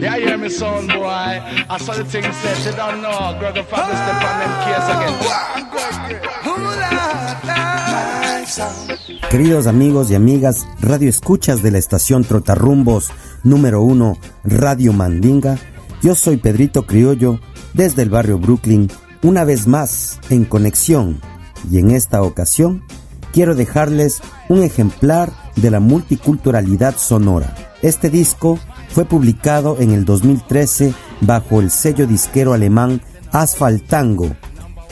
Yeah, 0.00 0.16
hear 0.16 0.36
me 0.36 0.50
sound 0.50 0.92
boy. 0.92 1.06
I 1.06 1.78
saw 1.78 1.94
the 1.94 2.02
thing 2.02 2.24
said, 2.24 2.58
you 2.66 2.72
don't 2.76 3.00
know. 3.00 3.38
Greg 3.38 3.64
step 3.64 3.78
on 3.78 3.88
them 3.88 4.50
again. 8.50 9.20
Queridos 9.30 9.68
amigos 9.68 10.10
y 10.10 10.16
amigas, 10.16 10.66
radio 10.80 11.08
escuchas 11.08 11.62
de 11.62 11.70
la 11.70 11.78
estación 11.78 12.24
Trotarrumbos 12.24 13.12
número 13.44 13.82
uno, 13.82 14.18
Radio 14.42 14.92
Mandinga, 14.92 15.58
yo 16.02 16.16
soy 16.16 16.38
Pedrito 16.38 16.86
Criollo 16.86 17.38
desde 17.72 18.02
el 18.02 18.10
barrio 18.10 18.40
Brooklyn, 18.40 18.90
una 19.22 19.44
vez 19.44 19.68
más 19.68 20.18
en 20.28 20.44
conexión 20.44 21.20
y 21.70 21.78
en 21.78 21.90
esta 21.90 22.22
ocasión 22.22 22.82
quiero 23.32 23.54
dejarles 23.54 24.20
un 24.48 24.62
ejemplar 24.62 25.32
de 25.56 25.70
la 25.70 25.80
multiculturalidad 25.80 26.96
sonora. 26.96 27.54
Este 27.82 28.10
disco 28.10 28.58
fue 28.88 29.04
publicado 29.04 29.78
en 29.80 29.90
el 29.90 30.04
2013 30.04 30.94
bajo 31.20 31.60
el 31.60 31.70
sello 31.70 32.06
disquero 32.06 32.52
alemán 32.52 33.00
Asphalt 33.32 33.86
Tango. 33.88 34.34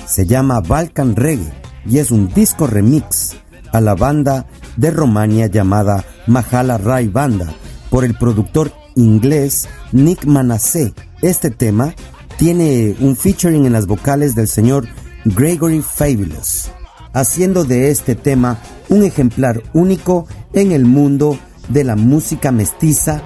Se 0.06 0.26
llama 0.26 0.60
Balkan 0.60 1.14
Reggae 1.14 1.52
y 1.86 1.98
es 1.98 2.10
un 2.10 2.28
disco 2.28 2.66
remix 2.66 3.36
a 3.72 3.80
la 3.80 3.94
banda 3.94 4.46
de 4.76 4.90
Romania 4.90 5.46
llamada 5.46 6.04
Mahala 6.26 6.78
Rai 6.78 7.08
Banda 7.08 7.52
por 7.90 8.04
el 8.04 8.14
productor 8.14 8.72
inglés 8.94 9.68
Nick 9.92 10.24
Manasseh. 10.24 10.92
Este 11.22 11.50
tema 11.50 11.94
tiene 12.38 12.96
un 13.00 13.16
featuring 13.16 13.66
en 13.66 13.72
las 13.72 13.86
vocales 13.86 14.34
del 14.34 14.48
señor 14.48 14.86
Gregory 15.24 15.82
Fabulous, 15.82 16.70
haciendo 17.12 17.64
de 17.64 17.90
este 17.90 18.14
tema 18.14 18.58
un 18.88 19.04
ejemplar 19.04 19.62
único 19.72 20.26
en 20.52 20.72
el 20.72 20.84
mundo 20.84 21.38
de 21.68 21.84
la 21.84 21.96
música 21.96 22.50
mestiza. 22.50 23.22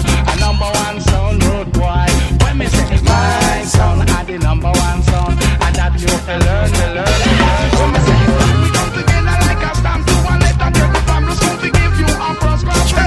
A 0.00 0.34
number 0.40 0.64
one 0.64 1.00
sound 1.00 1.42
road 1.44 1.72
boy. 1.72 2.06
When 2.42 2.58
say 2.68 3.00
my 3.02 3.62
sound 3.64 4.08
are 4.10 4.24
the 4.24 4.38
number 4.38 4.70
one 4.70 5.02
sound, 5.02 5.38
a 5.38 5.68
that 5.76 5.92
you 6.00 6.08
fi 6.24 6.36
learn, 6.38 6.70
me 6.72 6.86
learn. 6.96 7.12
When 7.76 7.90
we 8.62 8.68
come 8.72 8.90
together 8.96 9.36
like 9.44 9.62
a 9.62 9.70
stamp 9.76 10.06
to 10.06 10.14
one 10.24 10.40
letter, 10.40 10.70
come 11.08 11.28
to 11.60 11.68
give 11.70 11.94
you 12.00 12.08
a 12.08 12.30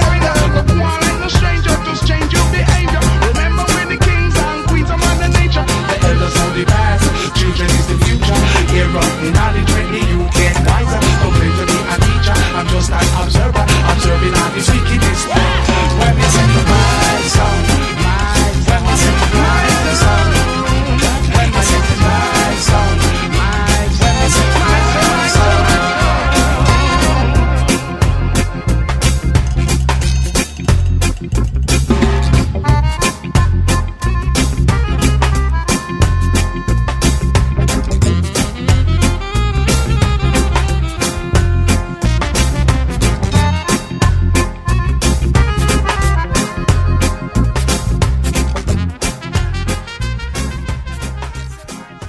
like 0.06 1.18
no 1.20 1.28
stranger, 1.28 1.74
just 1.86 2.06
change 2.06 2.30
your 2.32 2.46
behavior. 2.52 3.02
Remember 3.30 3.64
the 3.90 3.98
kings 3.98 4.34
and 4.36 4.66
queens 4.68 4.90
of 4.90 4.98
mother 5.00 5.30
nature. 5.32 5.64
The 5.64 5.96
elders 6.06 6.34
know 6.36 6.50
the 6.54 6.64
past, 6.66 7.04
children 7.38 7.70
is 7.70 7.86
the 7.90 7.96
future. 8.04 8.40
The 8.76 9.30
knowledge 9.32 9.70
when 9.72 9.88
you 9.94 10.28
get. 10.36 10.54
Don't 10.56 11.32
claim 11.32 11.52
to 11.56 11.64
be 11.66 11.78
a 11.80 11.96
teacher, 11.96 12.36
I'm 12.54 12.66
just 12.68 12.90
an 12.92 13.06
observer, 13.22 13.64
observing 13.90 14.34
how 14.36 14.48
the 14.52 14.60
wickedness 14.60 15.24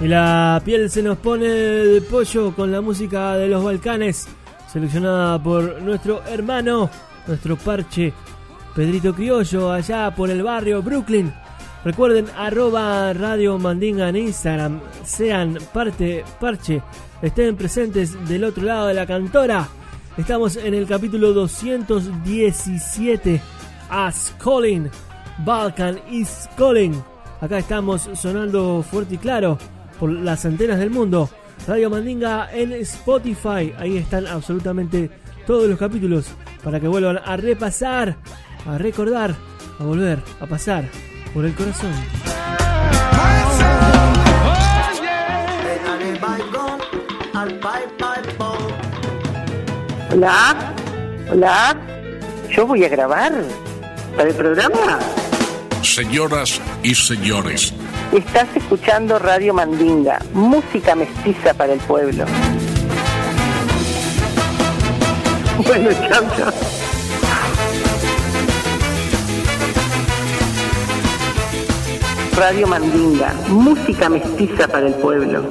La 0.07 0.59
piel 0.63 0.89
se 0.89 1.03
nos 1.03 1.17
pone 1.17 1.49
de 1.49 2.01
pollo 2.01 2.55
con 2.55 2.71
la 2.71 2.79
música 2.79 3.35
de 3.35 3.49
los 3.49 3.61
Balcanes, 3.61 4.25
seleccionada 4.71 5.37
por 5.43 5.81
nuestro 5.81 6.23
hermano, 6.23 6.89
nuestro 7.27 7.57
parche, 7.57 8.13
Pedrito 8.73 9.13
Criollo, 9.13 9.69
allá 9.69 10.15
por 10.15 10.29
el 10.29 10.43
barrio 10.43 10.81
Brooklyn. 10.81 11.33
Recuerden, 11.83 12.27
arroba 12.37 13.11
Radio 13.11 13.59
Mandinga 13.59 14.07
en 14.07 14.15
Instagram, 14.15 14.79
sean 15.03 15.57
parte, 15.73 16.23
parche, 16.39 16.81
estén 17.21 17.57
presentes 17.57 18.15
del 18.29 18.45
otro 18.45 18.63
lado 18.63 18.87
de 18.87 18.93
la 18.93 19.05
cantora. 19.05 19.67
Estamos 20.15 20.55
en 20.55 20.73
el 20.73 20.87
capítulo 20.87 21.33
217, 21.33 23.41
As 23.89 24.33
Calling, 24.41 24.89
Balkan 25.39 25.99
is 26.09 26.47
Calling. 26.57 26.95
Acá 27.41 27.57
estamos 27.57 28.09
sonando 28.13 28.85
fuerte 28.89 29.15
y 29.15 29.17
claro 29.17 29.57
por 29.99 30.11
las 30.11 30.45
antenas 30.45 30.79
del 30.79 30.89
mundo. 30.89 31.29
Radio 31.67 31.89
Mandinga 31.89 32.49
en 32.53 32.73
Spotify. 32.73 33.73
Ahí 33.77 33.97
están 33.97 34.27
absolutamente 34.27 35.09
todos 35.45 35.67
los 35.67 35.79
capítulos 35.79 36.27
para 36.63 36.79
que 36.79 36.87
vuelvan 36.87 37.19
a 37.23 37.37
repasar, 37.37 38.17
a 38.65 38.77
recordar, 38.77 39.35
a 39.79 39.83
volver 39.83 40.19
a 40.39 40.45
pasar 40.45 40.85
por 41.33 41.45
el 41.45 41.53
corazón. 41.53 41.91
Hola, 50.11 50.73
hola. 51.31 51.77
Yo 52.49 52.65
voy 52.65 52.83
a 52.83 52.89
grabar 52.89 53.33
para 54.15 54.29
el 54.29 54.35
programa. 54.35 54.99
Señoras 55.83 56.59
y 56.81 56.95
señores, 56.95 57.73
Estás 58.13 58.47
escuchando 58.55 59.19
Radio 59.19 59.53
Mandinga, 59.53 60.19
música 60.33 60.95
mestiza 60.95 61.53
para 61.53 61.73
el 61.73 61.79
pueblo. 61.81 62.23
Bueno, 65.57 65.89
chao, 66.07 66.23
chao. 66.37 66.53
Radio 72.37 72.67
Mandinga, 72.67 73.33
música 73.49 74.07
mestiza 74.07 74.69
para 74.69 74.87
el 74.87 74.93
pueblo. 74.93 75.49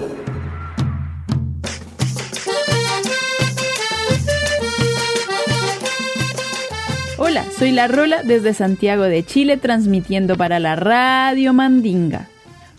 Hola, 7.19 7.45
soy 7.59 7.73
La 7.73 7.87
Rola 7.87 8.23
desde 8.23 8.55
Santiago 8.55 9.03
de 9.03 9.25
Chile 9.25 9.59
transmitiendo 9.59 10.37
para 10.37 10.59
la 10.59 10.75
Radio 10.75 11.53
Mandinga. 11.53 12.29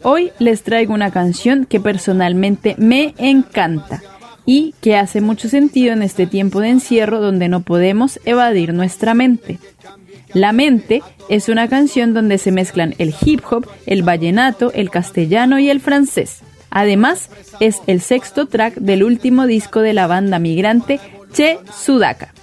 Hoy 0.04 0.32
les 0.40 0.64
traigo 0.64 0.94
una 0.94 1.12
canción 1.12 1.66
que 1.66 1.80
personalmente 1.80 2.76
me 2.78 3.14
encanta 3.18 4.02
y 4.46 4.74
que 4.82 4.96
hace 4.96 5.22
mucho 5.22 5.50
sentido 5.50 5.94
en 5.94 6.02
este 6.02 6.28
tiempo 6.28 6.62
de 6.62 6.70
encierro 6.70 7.20
donde 7.20 7.50
no 7.50 7.62
podemos 7.62 8.20
evadir 8.24 8.74
nuestra 8.74 9.14
mente. 9.14 9.60
La 10.34 10.54
mente 10.54 11.02
es 11.30 11.50
una 11.50 11.68
canción 11.68 12.14
donde 12.14 12.38
se 12.38 12.52
mezclan 12.52 12.96
el 12.98 13.14
hip 13.22 13.42
hop, 13.50 13.68
el 13.86 14.04
vallenato, 14.04 14.72
el 14.74 14.90
castellano 14.90 15.60
y 15.60 15.70
el 15.70 15.82
francés. 15.82 16.42
Además, 16.70 17.30
es 17.60 17.82
el 17.88 18.02
sexto 18.02 18.48
track 18.48 18.76
del 18.76 19.04
último 19.04 19.48
disco 19.48 19.82
de 19.82 19.94
la 19.94 20.08
banda 20.08 20.38
migrante 20.38 21.00
Che 21.34 21.60
Sudaka 21.74 22.37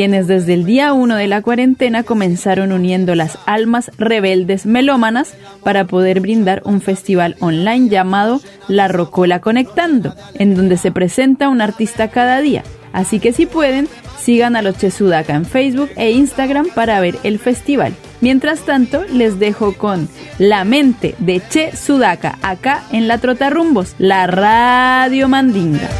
quienes 0.00 0.26
desde 0.26 0.54
el 0.54 0.64
día 0.64 0.94
1 0.94 1.14
de 1.14 1.26
la 1.26 1.42
cuarentena 1.42 2.04
comenzaron 2.04 2.72
uniendo 2.72 3.14
las 3.14 3.36
almas 3.44 3.90
rebeldes 3.98 4.64
melómanas 4.64 5.34
para 5.62 5.84
poder 5.84 6.20
brindar 6.20 6.62
un 6.64 6.80
festival 6.80 7.36
online 7.40 7.90
llamado 7.90 8.40
La 8.66 8.88
Rocola 8.88 9.42
Conectando, 9.42 10.14
en 10.36 10.54
donde 10.54 10.78
se 10.78 10.90
presenta 10.90 11.50
un 11.50 11.60
artista 11.60 12.08
cada 12.08 12.40
día. 12.40 12.64
Así 12.94 13.20
que 13.20 13.34
si 13.34 13.44
pueden, 13.44 13.88
sigan 14.18 14.56
a 14.56 14.62
los 14.62 14.78
Che 14.78 14.90
Sudaca 14.90 15.34
en 15.34 15.44
Facebook 15.44 15.90
e 15.96 16.12
Instagram 16.12 16.68
para 16.74 16.98
ver 17.00 17.18
el 17.22 17.38
festival. 17.38 17.92
Mientras 18.22 18.60
tanto, 18.60 19.04
les 19.12 19.38
dejo 19.38 19.74
con 19.74 20.08
La 20.38 20.64
Mente 20.64 21.14
de 21.18 21.42
Che 21.46 21.76
Sudaca, 21.76 22.38
acá 22.40 22.84
en 22.90 23.06
La 23.06 23.18
Trotarrumbos, 23.18 23.96
la 23.98 24.26
Radio 24.26 25.28
Mandinga. 25.28 25.90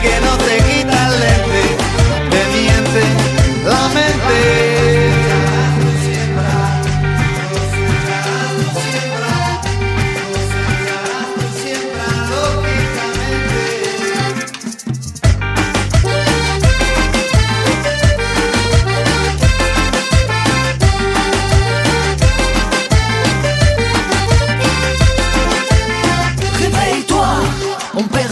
Sigue, 0.00 0.20
no 0.20 0.36
te 0.38 0.56
quita 0.58 1.08
el 1.08 1.20
lente, 1.20 1.62
te 2.30 2.40
miente 2.52 3.02
la 3.64 3.88
mente. 3.88 4.79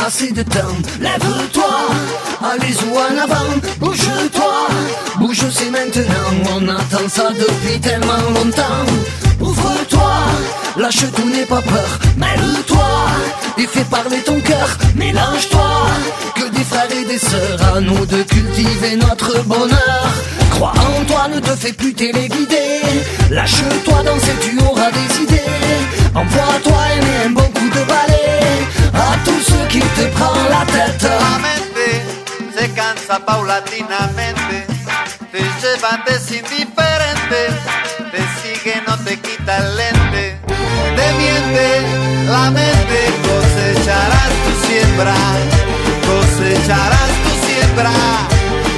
De 0.08 0.42
temps. 0.42 0.74
Lève-toi, 1.02 1.64
allez 2.40 2.74
ou 2.86 2.96
en 2.96 3.22
avant. 3.22 3.50
Bouge-toi, 3.78 4.68
bouge 5.18 5.44
c'est 5.52 5.70
maintenant. 5.70 6.30
On 6.56 6.66
attend 6.66 7.06
ça 7.08 7.28
depuis 7.28 7.78
tellement 7.78 8.16
longtemps. 8.34 8.86
Ouvre-toi, 9.38 10.10
lâche 10.78 11.04
tout, 11.14 11.28
n'aie 11.28 11.44
pas 11.44 11.60
peur. 11.60 11.98
Mêle-toi 12.16 12.88
et 13.58 13.66
fais 13.66 13.84
parler 13.84 14.20
ton 14.24 14.40
cœur. 14.40 14.78
Mélange-toi, 14.96 15.68
que 16.36 16.48
des 16.56 16.64
frères 16.64 16.90
et 16.90 17.04
des 17.04 17.18
sœurs. 17.18 17.76
À 17.76 17.80
nous 17.82 18.06
de 18.06 18.22
cultiver 18.22 18.96
notre 18.96 19.42
bonheur. 19.44 20.08
Crois 20.52 20.72
en 20.72 21.04
toi, 21.04 21.28
ne 21.34 21.38
te 21.38 21.54
fais 21.54 21.74
plus 21.74 21.92
téléguider. 21.92 22.80
Lâche-toi, 23.30 24.02
danser, 24.06 24.36
tu 24.40 24.58
auras 24.64 24.90
des 24.90 25.22
idées. 25.22 25.42
Envoie-toi 26.14 26.78
aimer 26.96 27.26
un 27.26 27.30
bon 27.30 27.42
coup 27.42 27.68
de 27.68 27.84
balai 27.84 28.17
te 29.44 30.10
la 30.50 30.64
tête. 30.66 32.02
Se 32.54 32.72
cansa 32.72 33.24
paulatinamente, 33.24 34.66
te 35.30 35.38
lleva, 35.38 36.02
te 36.04 36.14
es 36.14 36.32
indiferente, 36.32 37.40
te 38.10 38.20
sigue, 38.40 38.82
no 38.86 38.98
te 38.98 39.16
quita 39.20 39.58
el 39.58 39.76
lente, 39.76 40.38
te 40.96 41.12
miente 41.18 41.82
la 42.28 42.50
mente, 42.50 43.12
cosecharás 43.22 44.32
tu 44.44 44.66
siembra, 44.66 45.14
cosecharás 46.08 47.10
tu 47.22 47.46
siembra, 47.46 47.92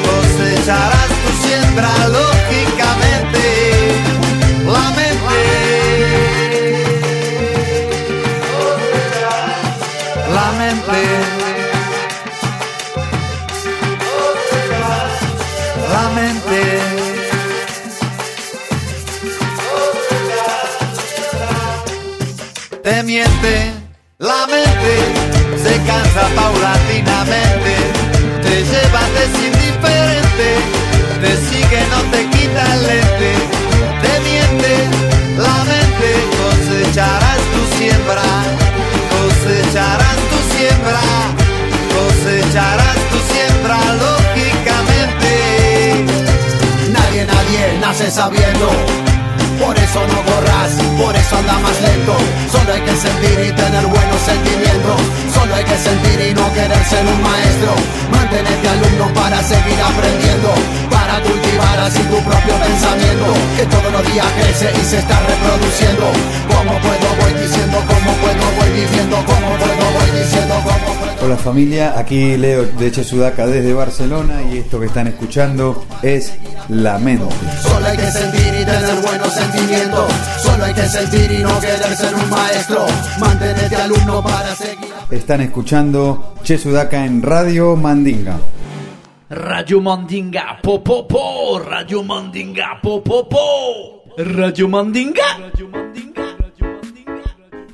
cosecharás 0.04 1.08
tu 1.08 1.48
siembra, 1.48 2.39
Te 22.90 23.04
miente. 23.04 23.72
La 24.18 24.48
mente 24.48 24.94
Se 25.62 25.76
cansa 25.86 26.26
paulatinamente. 26.34 27.74
Te 28.42 28.64
lleva, 28.64 29.02
te 29.14 29.24
indiferente. 29.46 30.48
Te 31.22 31.30
sigue, 31.46 31.80
no 31.92 32.00
te 32.10 32.20
quita 32.30 32.62
el 32.74 32.80
lente. 32.88 33.30
Te 34.02 34.12
miente. 34.26 34.72
La 35.38 35.56
mente 35.70 36.10
Cosecharás 36.40 37.42
tu 37.54 37.62
siembra. 37.78 38.28
Cosecharás 39.14 40.20
tu 40.30 40.38
siembra, 40.52 41.04
cosecharás 41.94 43.00
tu 43.10 43.18
siembra 43.32 43.78
lógicamente. 44.02 45.32
Nadie, 46.90 47.22
nadie 47.24 47.62
nace 47.80 48.10
sabiendo. 48.10 49.09
Por 49.60 49.76
eso 49.76 50.00
no 50.06 50.18
corras, 50.24 50.72
por 50.96 51.14
eso 51.14 51.36
anda 51.36 51.58
más 51.58 51.76
lento. 51.82 52.16
Solo 52.50 52.72
hay 52.72 52.80
que 52.80 52.96
sentir 52.96 53.36
y 53.44 53.52
tener 53.52 53.84
buenos 53.86 54.20
sentimientos. 54.24 55.00
Solo 55.34 55.54
hay 55.54 55.64
que 55.64 55.76
sentir 55.76 56.18
y 56.28 56.34
no 56.34 56.50
querer 56.54 56.82
ser 56.84 57.04
un 57.04 57.20
maestro. 57.22 57.72
Mantenerte 58.10 58.68
alumno 58.68 59.12
para 59.12 59.42
seguir 59.42 59.78
aprendiendo. 59.80 60.50
Para 60.90 61.20
cultivar 61.20 61.78
así 61.80 62.00
tu 62.08 62.18
propio 62.24 62.54
pensamiento. 62.56 63.28
Que 63.56 63.66
todos 63.66 63.92
los 63.92 64.04
días 64.12 64.26
crece 64.40 64.72
y 64.80 64.84
se 64.84 64.98
está 64.98 65.20
reproduciendo. 65.28 66.06
Como 66.48 66.72
puedo 66.80 67.08
voy 67.20 67.32
diciendo, 67.42 67.76
como 67.84 68.10
puedo 68.16 68.44
voy 68.56 68.70
viviendo, 68.72 69.16
como 69.28 69.48
puedo 69.60 69.84
voy. 69.92 69.99
Hola 71.22 71.36
familia, 71.36 71.98
aquí 71.98 72.38
Leo 72.38 72.64
de 72.64 72.90
Che 72.90 73.04
Sudaca 73.04 73.46
desde 73.46 73.74
Barcelona 73.74 74.40
y 74.42 74.56
esto 74.56 74.80
que 74.80 74.86
están 74.86 75.06
escuchando 75.06 75.84
es 76.02 76.34
La 76.68 76.98
Mente. 76.98 77.26
Solo 77.60 77.84
hay 77.84 77.96
que 77.98 78.10
sentir 78.10 78.54
y 78.58 78.64
tener 78.64 79.00
buenos 79.02 79.34
sentimientos. 79.34 80.12
Solo 80.38 80.64
hay 80.64 80.72
que 80.72 80.86
sentir 80.88 81.30
y 81.30 81.42
no 81.42 81.60
querer 81.60 81.94
ser 81.94 82.14
un 82.14 82.30
maestro. 82.30 82.86
Mantenerte 83.18 83.76
alumno 83.76 84.22
para 84.22 84.54
seguir. 84.54 84.88
Están 85.10 85.42
escuchando 85.42 86.36
Che 86.42 86.56
Sudaca 86.56 87.04
en 87.04 87.20
Radio 87.20 87.76
Mandinga. 87.76 88.40
Radio 89.28 89.80
Mandinga, 89.82 90.58
po 90.62 90.82
po 90.82 91.06
po, 91.06 91.60
Radio 91.62 92.02
Mandinga, 92.02 92.80
po 92.82 93.02
po 93.02 93.28
po, 93.28 94.04
Radio 94.16 94.68
Mandinga. 94.68 95.52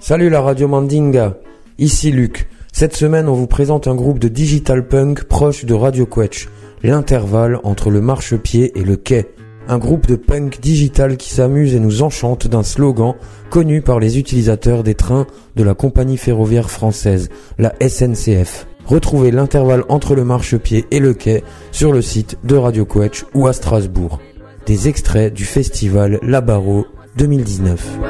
Salut 0.00 0.32
la 0.32 0.40
radio 0.40 0.66
Mandinga, 0.66 1.36
ici 1.76 2.12
Luc. 2.12 2.55
Cette 2.78 2.94
semaine, 2.94 3.26
on 3.26 3.32
vous 3.32 3.46
présente 3.46 3.88
un 3.88 3.94
groupe 3.94 4.18
de 4.18 4.28
digital 4.28 4.86
punk 4.86 5.24
proche 5.24 5.64
de 5.64 5.72
Radio 5.72 6.04
Quetch, 6.04 6.46
l'intervalle 6.82 7.58
entre 7.62 7.88
le 7.88 8.02
marchepied 8.02 8.78
et 8.78 8.84
le 8.84 8.96
quai. 8.96 9.28
Un 9.66 9.78
groupe 9.78 10.06
de 10.06 10.14
punk 10.14 10.60
digital 10.60 11.16
qui 11.16 11.30
s'amuse 11.30 11.74
et 11.74 11.80
nous 11.80 12.02
enchante 12.02 12.48
d'un 12.48 12.62
slogan 12.62 13.14
connu 13.48 13.80
par 13.80 13.98
les 13.98 14.18
utilisateurs 14.18 14.82
des 14.82 14.94
trains 14.94 15.26
de 15.56 15.64
la 15.64 15.72
compagnie 15.72 16.18
ferroviaire 16.18 16.68
française, 16.68 17.30
la 17.58 17.72
SNCF. 17.80 18.66
Retrouvez 18.84 19.30
l'intervalle 19.30 19.84
entre 19.88 20.14
le 20.14 20.24
marchepied 20.24 20.84
et 20.90 21.00
le 21.00 21.14
quai 21.14 21.44
sur 21.72 21.94
le 21.94 22.02
site 22.02 22.36
de 22.44 22.56
Radio 22.56 22.84
Quetch 22.84 23.24
ou 23.32 23.46
à 23.46 23.54
Strasbourg. 23.54 24.20
Des 24.66 24.86
extraits 24.86 25.32
du 25.32 25.46
festival 25.46 26.18
Labaro 26.20 26.84
2019. 27.16 28.00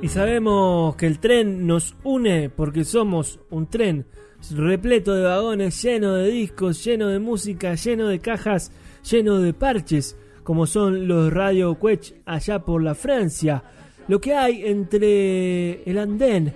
Y 0.00 0.08
sabemos 0.08 0.96
que 0.96 1.06
el 1.06 1.18
tren 1.18 1.66
nos 1.66 1.94
une 2.02 2.48
porque 2.48 2.84
somos 2.84 3.40
un 3.50 3.66
tren 3.66 4.06
repleto 4.54 5.14
de 5.14 5.24
vagones, 5.24 5.82
lleno 5.82 6.14
de 6.14 6.30
discos, 6.30 6.82
lleno 6.84 7.08
de 7.08 7.18
música, 7.18 7.74
lleno 7.74 8.08
de 8.08 8.18
cajas, 8.18 8.72
lleno 9.10 9.38
de 9.38 9.52
parches, 9.52 10.16
como 10.44 10.66
son 10.66 11.08
los 11.08 11.32
Radio 11.32 11.78
Quetch 11.78 12.14
allá 12.24 12.60
por 12.60 12.82
la 12.82 12.94
Francia. 12.94 13.62
Lo 14.06 14.20
que 14.20 14.34
hay 14.34 14.64
entre 14.64 15.82
el 15.82 15.98
andén 15.98 16.54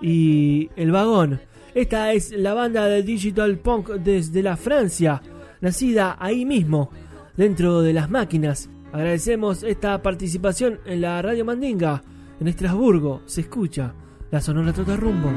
y 0.00 0.70
el 0.76 0.92
vagón. 0.92 1.40
Esta 1.74 2.12
es 2.12 2.30
la 2.30 2.54
banda 2.54 2.86
de 2.86 3.02
Digital 3.02 3.58
Punk 3.58 3.90
desde 3.94 4.42
la 4.42 4.56
Francia, 4.56 5.20
nacida 5.60 6.16
ahí 6.20 6.44
mismo, 6.44 6.90
dentro 7.36 7.82
de 7.82 7.92
las 7.92 8.08
máquinas. 8.08 8.70
Agradecemos 8.94 9.64
esta 9.64 10.00
participación 10.02 10.78
en 10.86 11.00
la 11.00 11.20
Radio 11.20 11.44
Mandinga. 11.44 12.00
En 12.40 12.46
Estrasburgo 12.46 13.22
se 13.26 13.40
escucha 13.40 13.92
la 14.30 14.40
Sonora 14.40 14.72
Totarrumbo. 14.72 15.30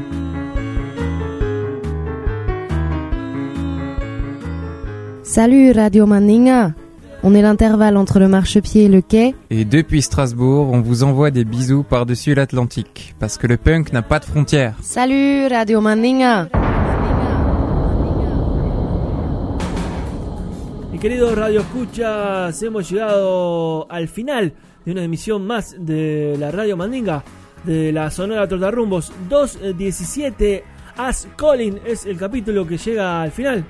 Salut 5.24 5.76
Radio 5.76 6.06
Mandinga 6.06 6.76
on 7.24 7.34
est 7.34 7.42
l'intervalle 7.42 7.98
entre 7.98 8.20
le 8.20 8.28
marchepied 8.28 8.86
et 8.86 8.88
le 8.88 9.02
quai. 9.02 9.34
Et 9.50 9.66
depuis 9.66 10.04
Strasbourg, 10.04 10.70
on 10.72 10.82
vous 10.82 11.04
envoie 11.04 11.32
des 11.32 11.46
bisous 11.46 11.82
par-dessus 11.82 12.36
l'Atlantique, 12.36 13.16
parce 13.20 13.40
que 13.40 13.48
le 13.48 13.58
punk 13.58 13.92
n'a 13.92 14.04
pas 14.04 14.20
de 14.20 14.26
frontières. 14.26 14.76
Salut 14.84 15.48
Radio 15.48 15.82
Mandinga 15.82 16.48
Mi 20.98 21.02
querido 21.02 21.36
Radio 21.36 21.60
Escuchas, 21.60 22.60
hemos 22.64 22.90
llegado 22.90 23.86
al 23.88 24.08
final 24.08 24.52
de 24.84 24.94
una 24.94 25.04
emisión 25.04 25.46
más 25.46 25.76
de 25.78 26.36
la 26.40 26.50
Radio 26.50 26.76
Mandinga, 26.76 27.24
de 27.64 27.92
la 27.92 28.10
Sonora 28.10 28.48
Trotarrumbos 28.48 29.14
217. 29.30 30.64
As 30.98 31.28
Colin 31.38 31.80
es 31.86 32.08
el 32.08 32.18
capítulo 32.18 32.66
que 32.66 32.80
llega 32.80 33.22
al 33.22 33.32
final. 33.32 33.64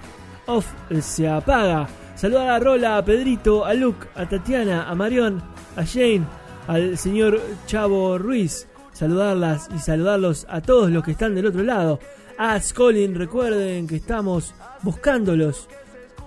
Off 0.46 0.68
se 1.02 1.28
apaga. 1.28 1.90
Saludar 2.16 2.48
a 2.48 2.60
Rola, 2.60 2.98
a 2.98 3.04
Pedrito, 3.04 3.66
a 3.66 3.74
Luke, 3.74 4.08
a 4.16 4.26
Tatiana, 4.26 4.90
a 4.90 4.96
Marión, 4.96 5.44
a 5.76 5.86
Jane, 5.86 6.24
al 6.66 6.98
señor 6.98 7.42
Chavo 7.66 8.18
Ruiz. 8.18 8.70
Saludarlas 8.94 9.68
y 9.76 9.80
saludarlos 9.80 10.48
a 10.50 10.62
todos 10.62 10.90
los 10.92 11.04
que 11.04 11.12
están 11.12 11.36
del 11.36 11.48
otro 11.48 11.64
lado. 11.64 12.00
As 12.38 12.72
Colin, 12.72 13.16
recuerden 13.16 13.86
que 13.86 13.98
estamos 13.98 14.56
buscándolos. 14.82 15.68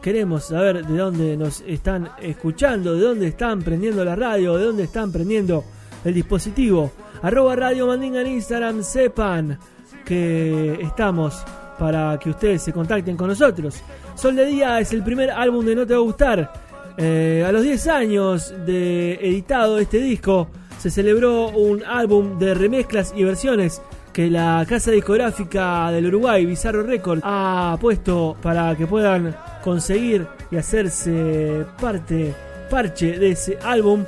Queremos 0.02 0.44
saber 0.44 0.86
de 0.86 0.96
dónde 0.96 1.36
nos 1.36 1.60
están 1.66 2.08
escuchando, 2.22 2.94
de 2.94 3.02
dónde 3.02 3.28
están 3.28 3.60
prendiendo 3.60 4.02
la 4.02 4.16
radio, 4.16 4.56
de 4.56 4.64
dónde 4.64 4.84
están 4.84 5.12
prendiendo 5.12 5.62
el 6.04 6.14
dispositivo. 6.14 6.90
Arroba 7.22 7.54
Radio 7.54 7.86
Mandinga 7.86 8.22
en 8.22 8.28
Instagram, 8.28 8.82
sepan 8.82 9.58
que 10.06 10.78
estamos 10.80 11.44
para 11.78 12.18
que 12.18 12.30
ustedes 12.30 12.62
se 12.62 12.72
contacten 12.72 13.14
con 13.14 13.28
nosotros. 13.28 13.82
Sol 14.14 14.36
de 14.36 14.46
Día 14.46 14.80
es 14.80 14.90
el 14.94 15.02
primer 15.02 15.30
álbum 15.30 15.66
de 15.66 15.74
No 15.74 15.86
Te 15.86 15.92
Va 15.92 16.00
a 16.00 16.02
Gustar. 16.02 16.52
Eh, 16.96 17.44
a 17.46 17.52
los 17.52 17.62
10 17.62 17.86
años 17.88 18.54
de 18.64 19.14
editado 19.14 19.78
este 19.78 19.98
disco, 19.98 20.48
se 20.78 20.90
celebró 20.90 21.48
un 21.48 21.84
álbum 21.84 22.38
de 22.38 22.54
remezclas 22.54 23.12
y 23.14 23.22
versiones 23.22 23.82
que 24.12 24.30
la 24.30 24.64
casa 24.68 24.90
discográfica 24.90 25.90
del 25.90 26.06
Uruguay, 26.06 26.44
Bizarro 26.46 26.82
Record, 26.82 27.20
ha 27.22 27.76
puesto 27.80 28.36
para 28.42 28.74
que 28.76 28.86
puedan 28.86 29.36
conseguir 29.62 30.26
y 30.50 30.56
hacerse 30.56 31.64
parte, 31.80 32.34
parche 32.68 33.18
de 33.18 33.30
ese 33.32 33.58
álbum 33.62 34.04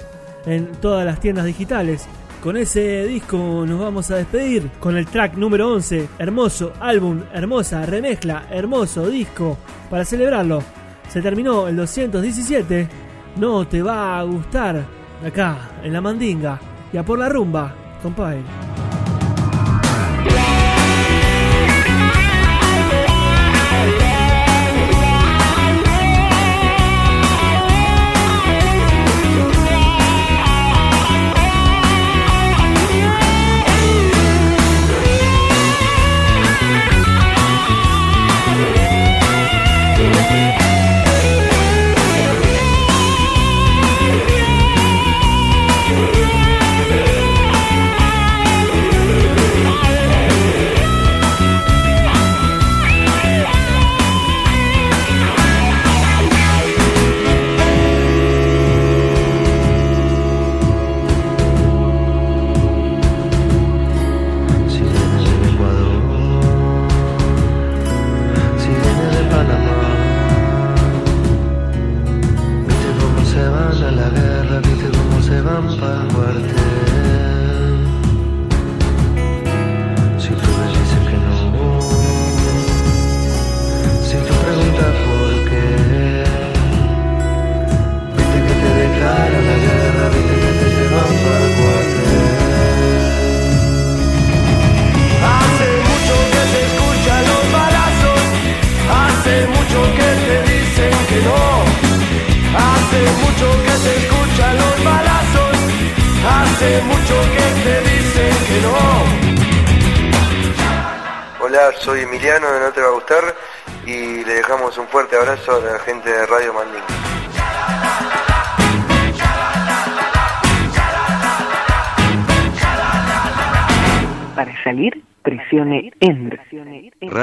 en 0.46 0.72
todas 0.80 1.04
las 1.04 1.20
tiendas 1.20 1.44
digitales. 1.44 2.06
Con 2.42 2.56
ese 2.56 3.06
disco 3.06 3.64
nos 3.66 3.78
vamos 3.78 4.10
a 4.10 4.16
despedir 4.16 4.68
con 4.80 4.96
el 4.96 5.06
track 5.06 5.36
número 5.36 5.72
11. 5.72 6.08
Hermoso 6.18 6.72
álbum, 6.80 7.22
hermosa 7.32 7.86
remezcla, 7.86 8.46
hermoso 8.50 9.06
disco 9.06 9.56
para 9.88 10.04
celebrarlo. 10.04 10.60
Se 11.08 11.22
terminó 11.22 11.68
el 11.68 11.76
217. 11.76 12.88
No 13.36 13.66
te 13.68 13.80
va 13.80 14.18
a 14.18 14.24
gustar 14.24 14.84
acá 15.24 15.70
en 15.84 15.92
la 15.92 16.00
mandinga 16.00 16.58
y 16.92 16.96
a 16.96 17.04
por 17.04 17.18
la 17.18 17.28
rumba, 17.28 17.74
compadre. 18.02 18.71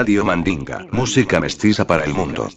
Radio 0.09 0.25
Mandinga, 0.25 0.87
música 0.91 1.39
mestiza 1.39 1.85
para 1.85 2.03
el 2.03 2.15
mundo. 2.15 2.49